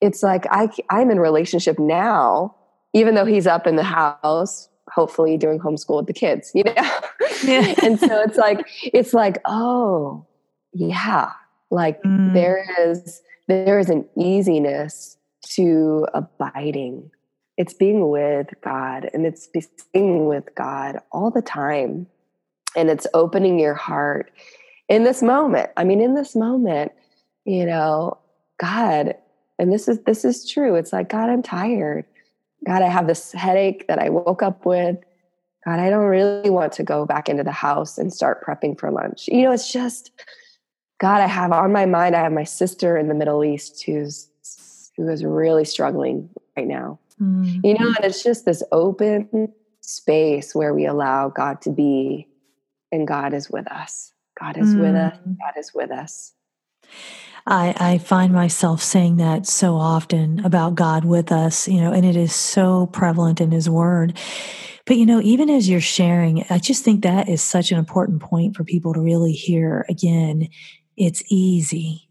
it's 0.00 0.22
like 0.22 0.46
I 0.50 0.68
I'm 0.90 1.12
in 1.12 1.20
relationship 1.20 1.78
now, 1.78 2.56
even 2.92 3.14
though 3.14 3.24
he's 3.24 3.46
up 3.46 3.66
in 3.66 3.76
the 3.76 3.82
house 3.82 4.68
hopefully 4.92 5.38
doing 5.38 5.58
homeschool 5.58 5.98
with 5.98 6.06
the 6.06 6.12
kids, 6.12 6.50
you 6.54 6.64
know? 6.64 6.74
Yeah. 7.44 7.74
and 7.82 7.98
so 7.98 8.22
it's 8.22 8.36
like, 8.36 8.66
it's 8.82 9.14
like, 9.14 9.38
oh, 9.44 10.26
yeah, 10.72 11.30
like 11.70 12.02
mm. 12.02 12.32
there 12.34 12.66
is, 12.80 13.22
there 13.48 13.78
is 13.78 13.88
an 13.88 14.06
easiness 14.16 15.16
to 15.46 16.06
abiding. 16.14 17.10
It's 17.56 17.74
being 17.74 18.08
with 18.08 18.48
God 18.62 19.08
and 19.12 19.26
it's 19.26 19.48
being 19.92 20.26
with 20.26 20.54
God 20.54 20.98
all 21.10 21.30
the 21.30 21.42
time. 21.42 22.06
And 22.74 22.88
it's 22.88 23.06
opening 23.12 23.58
your 23.58 23.74
heart 23.74 24.30
in 24.88 25.04
this 25.04 25.22
moment. 25.22 25.70
I 25.76 25.84
mean, 25.84 26.00
in 26.00 26.14
this 26.14 26.34
moment, 26.34 26.92
you 27.44 27.66
know, 27.66 28.16
God, 28.58 29.14
and 29.58 29.70
this 29.70 29.88
is 29.88 29.98
this 30.04 30.24
is 30.24 30.48
true. 30.48 30.74
It's 30.76 30.92
like, 30.92 31.10
God, 31.10 31.28
I'm 31.28 31.42
tired. 31.42 32.06
God, 32.66 32.82
I 32.82 32.88
have 32.88 33.06
this 33.06 33.32
headache 33.32 33.86
that 33.88 33.98
I 33.98 34.08
woke 34.08 34.42
up 34.42 34.64
with. 34.64 34.96
God, 35.64 35.78
I 35.78 35.90
don't 35.90 36.06
really 36.06 36.50
want 36.50 36.72
to 36.74 36.82
go 36.82 37.06
back 37.06 37.28
into 37.28 37.44
the 37.44 37.52
house 37.52 37.98
and 37.98 38.12
start 38.12 38.44
prepping 38.44 38.78
for 38.78 38.90
lunch. 38.90 39.28
You 39.28 39.42
know, 39.44 39.52
it's 39.52 39.72
just, 39.72 40.10
God, 41.00 41.20
I 41.20 41.26
have 41.26 41.52
on 41.52 41.72
my 41.72 41.86
mind, 41.86 42.16
I 42.16 42.22
have 42.22 42.32
my 42.32 42.44
sister 42.44 42.96
in 42.96 43.08
the 43.08 43.14
Middle 43.14 43.44
East 43.44 43.82
who's 43.84 44.28
who 44.96 45.08
is 45.08 45.24
really 45.24 45.64
struggling 45.64 46.28
right 46.56 46.66
now. 46.66 46.98
Mm-hmm. 47.20 47.64
You 47.64 47.78
know, 47.78 47.86
and 47.86 48.04
it's 48.04 48.22
just 48.22 48.44
this 48.44 48.62
open 48.72 49.52
space 49.80 50.54
where 50.54 50.74
we 50.74 50.86
allow 50.86 51.28
God 51.28 51.60
to 51.62 51.70
be, 51.70 52.28
and 52.90 53.06
God 53.06 53.32
is 53.32 53.50
with 53.50 53.70
us. 53.70 54.12
God 54.38 54.58
is 54.58 54.68
mm-hmm. 54.68 54.80
with 54.80 54.94
us. 54.94 55.16
Mm. 55.18 55.36
God 55.38 55.58
is 55.58 55.72
with 55.74 55.90
us. 55.90 56.32
I, 57.46 57.74
I 57.76 57.98
find 57.98 58.32
myself 58.32 58.82
saying 58.82 59.16
that 59.16 59.46
so 59.46 59.74
often 59.74 60.44
about 60.44 60.76
God 60.76 61.04
with 61.04 61.32
us, 61.32 61.66
you 61.66 61.80
know, 61.80 61.92
and 61.92 62.06
it 62.06 62.16
is 62.16 62.34
so 62.34 62.86
prevalent 62.86 63.40
in 63.40 63.50
His 63.50 63.68
Word. 63.68 64.16
But, 64.86 64.96
you 64.96 65.06
know, 65.06 65.20
even 65.20 65.50
as 65.50 65.68
you're 65.68 65.80
sharing, 65.80 66.44
I 66.50 66.58
just 66.58 66.84
think 66.84 67.02
that 67.02 67.28
is 67.28 67.42
such 67.42 67.72
an 67.72 67.78
important 67.78 68.20
point 68.20 68.56
for 68.56 68.64
people 68.64 68.94
to 68.94 69.00
really 69.00 69.32
hear. 69.32 69.84
Again, 69.88 70.48
it's 70.96 71.22
easy 71.28 72.08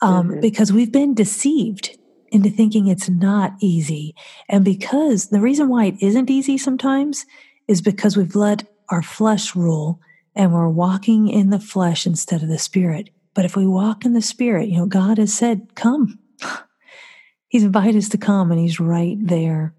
um, 0.00 0.28
mm-hmm. 0.28 0.40
because 0.40 0.72
we've 0.72 0.92
been 0.92 1.14
deceived 1.14 1.96
into 2.30 2.50
thinking 2.50 2.86
it's 2.86 3.08
not 3.08 3.54
easy. 3.60 4.14
And 4.48 4.64
because 4.64 5.28
the 5.28 5.40
reason 5.40 5.68
why 5.68 5.86
it 5.86 5.96
isn't 6.00 6.30
easy 6.30 6.58
sometimes 6.58 7.26
is 7.66 7.82
because 7.82 8.16
we've 8.16 8.36
let 8.36 8.64
our 8.88 9.02
flesh 9.02 9.54
rule 9.56 10.00
and 10.34 10.52
we're 10.52 10.68
walking 10.68 11.28
in 11.28 11.50
the 11.50 11.58
flesh 11.58 12.06
instead 12.06 12.42
of 12.42 12.48
the 12.48 12.58
spirit. 12.58 13.10
But 13.34 13.44
if 13.44 13.56
we 13.56 13.66
walk 13.66 14.04
in 14.04 14.12
the 14.12 14.22
Spirit, 14.22 14.68
you 14.68 14.78
know, 14.78 14.86
God 14.86 15.18
has 15.18 15.32
said, 15.32 15.74
Come. 15.74 16.18
He's 17.48 17.64
invited 17.64 17.96
us 17.96 18.08
to 18.10 18.18
come, 18.18 18.50
and 18.50 18.60
He's 18.60 18.80
right 18.80 19.16
there. 19.20 19.74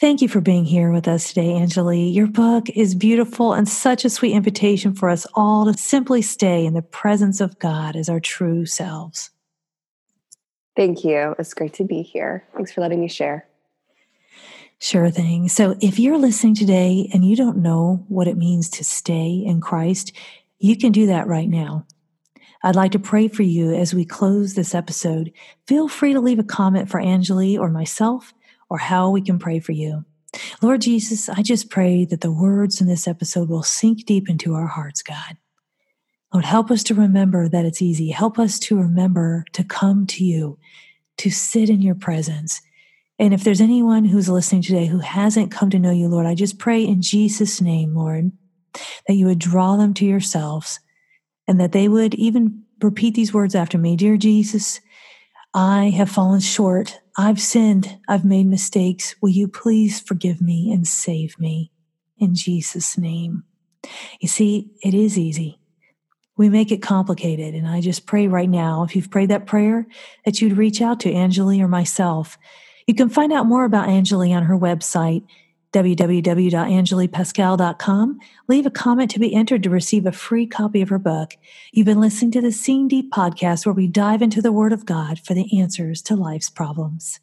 Thank 0.00 0.22
you 0.22 0.28
for 0.28 0.40
being 0.40 0.64
here 0.64 0.92
with 0.92 1.08
us 1.08 1.28
today, 1.28 1.54
Anjuli. 1.54 2.14
Your 2.14 2.28
book 2.28 2.70
is 2.70 2.94
beautiful 2.94 3.54
and 3.54 3.68
such 3.68 4.04
a 4.04 4.10
sweet 4.10 4.34
invitation 4.34 4.94
for 4.94 5.08
us 5.08 5.26
all 5.34 5.64
to 5.66 5.76
simply 5.76 6.22
stay 6.22 6.64
in 6.64 6.74
the 6.74 6.82
presence 6.82 7.40
of 7.40 7.58
God 7.58 7.96
as 7.96 8.08
our 8.08 8.20
true 8.20 8.66
selves. 8.66 9.30
Thank 10.76 11.02
you. 11.02 11.34
It's 11.38 11.54
great 11.54 11.72
to 11.74 11.84
be 11.84 12.02
here. 12.02 12.44
Thanks 12.54 12.72
for 12.72 12.82
letting 12.82 13.00
me 13.00 13.08
share. 13.08 13.48
Sure 14.78 15.10
thing. 15.10 15.48
So, 15.48 15.74
if 15.80 15.98
you're 15.98 16.18
listening 16.18 16.54
today 16.54 17.10
and 17.12 17.24
you 17.24 17.34
don't 17.34 17.56
know 17.56 18.04
what 18.06 18.28
it 18.28 18.36
means 18.36 18.70
to 18.70 18.84
stay 18.84 19.42
in 19.44 19.60
Christ, 19.60 20.12
you 20.60 20.76
can 20.76 20.92
do 20.92 21.06
that 21.06 21.26
right 21.26 21.48
now. 21.48 21.84
I'd 22.62 22.76
like 22.76 22.92
to 22.92 22.98
pray 22.98 23.28
for 23.28 23.42
you 23.42 23.72
as 23.72 23.94
we 23.94 24.04
close 24.04 24.54
this 24.54 24.74
episode. 24.74 25.32
Feel 25.66 25.88
free 25.88 26.12
to 26.12 26.20
leave 26.20 26.38
a 26.38 26.44
comment 26.44 26.88
for 26.88 27.00
Anjuli 27.00 27.58
or 27.58 27.70
myself 27.70 28.34
or 28.68 28.78
how 28.78 29.10
we 29.10 29.20
can 29.20 29.38
pray 29.38 29.60
for 29.60 29.72
you. 29.72 30.04
Lord 30.60 30.82
Jesus, 30.82 31.28
I 31.28 31.42
just 31.42 31.70
pray 31.70 32.04
that 32.06 32.20
the 32.20 32.32
words 32.32 32.80
in 32.80 32.88
this 32.88 33.06
episode 33.06 33.48
will 33.48 33.62
sink 33.62 34.04
deep 34.04 34.28
into 34.28 34.54
our 34.54 34.66
hearts, 34.66 35.02
God. 35.02 35.36
Lord, 36.32 36.44
help 36.44 36.70
us 36.70 36.82
to 36.84 36.94
remember 36.94 37.48
that 37.48 37.64
it's 37.64 37.80
easy. 37.80 38.10
Help 38.10 38.38
us 38.38 38.58
to 38.60 38.76
remember 38.76 39.44
to 39.52 39.64
come 39.64 40.06
to 40.08 40.24
you, 40.24 40.58
to 41.18 41.30
sit 41.30 41.70
in 41.70 41.80
your 41.80 41.94
presence. 41.94 42.60
And 43.18 43.32
if 43.32 43.42
there's 43.42 43.60
anyone 43.60 44.04
who's 44.04 44.28
listening 44.28 44.62
today 44.62 44.86
who 44.86 44.98
hasn't 44.98 45.50
come 45.50 45.70
to 45.70 45.78
know 45.78 45.90
you, 45.90 46.08
Lord, 46.08 46.26
I 46.26 46.34
just 46.34 46.58
pray 46.58 46.84
in 46.84 47.02
Jesus' 47.02 47.60
name, 47.60 47.94
Lord, 47.94 48.32
that 49.06 49.14
you 49.14 49.26
would 49.26 49.38
draw 49.38 49.76
them 49.76 49.94
to 49.94 50.04
yourselves 50.04 50.80
and 51.48 51.58
that 51.58 51.72
they 51.72 51.88
would 51.88 52.14
even 52.14 52.62
repeat 52.80 53.14
these 53.14 53.34
words 53.34 53.54
after 53.54 53.78
me 53.78 53.96
Dear 53.96 54.16
Jesus, 54.16 54.80
I 55.54 55.90
have 55.96 56.10
fallen 56.10 56.40
short. 56.40 57.00
I've 57.16 57.40
sinned. 57.40 57.98
I've 58.06 58.24
made 58.24 58.46
mistakes. 58.46 59.16
Will 59.20 59.30
you 59.30 59.48
please 59.48 59.98
forgive 59.98 60.40
me 60.40 60.70
and 60.70 60.86
save 60.86 61.38
me 61.40 61.72
in 62.18 62.34
Jesus' 62.34 62.96
name? 62.96 63.42
You 64.20 64.28
see, 64.28 64.70
it 64.84 64.94
is 64.94 65.18
easy. 65.18 65.58
We 66.36 66.48
make 66.48 66.70
it 66.70 66.82
complicated. 66.82 67.54
And 67.54 67.66
I 67.66 67.80
just 67.80 68.06
pray 68.06 68.28
right 68.28 68.48
now, 68.48 68.84
if 68.84 68.94
you've 68.94 69.10
prayed 69.10 69.30
that 69.30 69.46
prayer, 69.46 69.86
that 70.24 70.40
you'd 70.40 70.56
reach 70.56 70.80
out 70.80 71.00
to 71.00 71.12
Anjuli 71.12 71.60
or 71.60 71.66
myself. 71.66 72.38
You 72.86 72.94
can 72.94 73.08
find 73.08 73.32
out 73.32 73.46
more 73.46 73.64
about 73.64 73.88
Anjuli 73.88 74.30
on 74.36 74.44
her 74.44 74.56
website, 74.56 75.24
www.anjulipaschall.com. 75.72 78.18
Leave 78.48 78.66
a 78.66 78.70
comment 78.70 79.10
to 79.10 79.18
be 79.18 79.34
entered 79.34 79.62
to 79.62 79.70
receive 79.70 80.06
a 80.06 80.12
free 80.12 80.46
copy 80.46 80.80
of 80.80 80.88
her 80.88 80.98
book. 80.98 81.36
You've 81.72 81.86
been 81.86 82.00
listening 82.00 82.30
to 82.32 82.40
the 82.40 82.52
Seeing 82.52 82.88
Deep 82.88 83.10
podcast, 83.10 83.66
where 83.66 83.74
we 83.74 83.86
dive 83.86 84.22
into 84.22 84.40
the 84.40 84.52
Word 84.52 84.72
of 84.72 84.86
God 84.86 85.18
for 85.18 85.34
the 85.34 85.60
answers 85.60 86.00
to 86.02 86.16
life's 86.16 86.50
problems. 86.50 87.20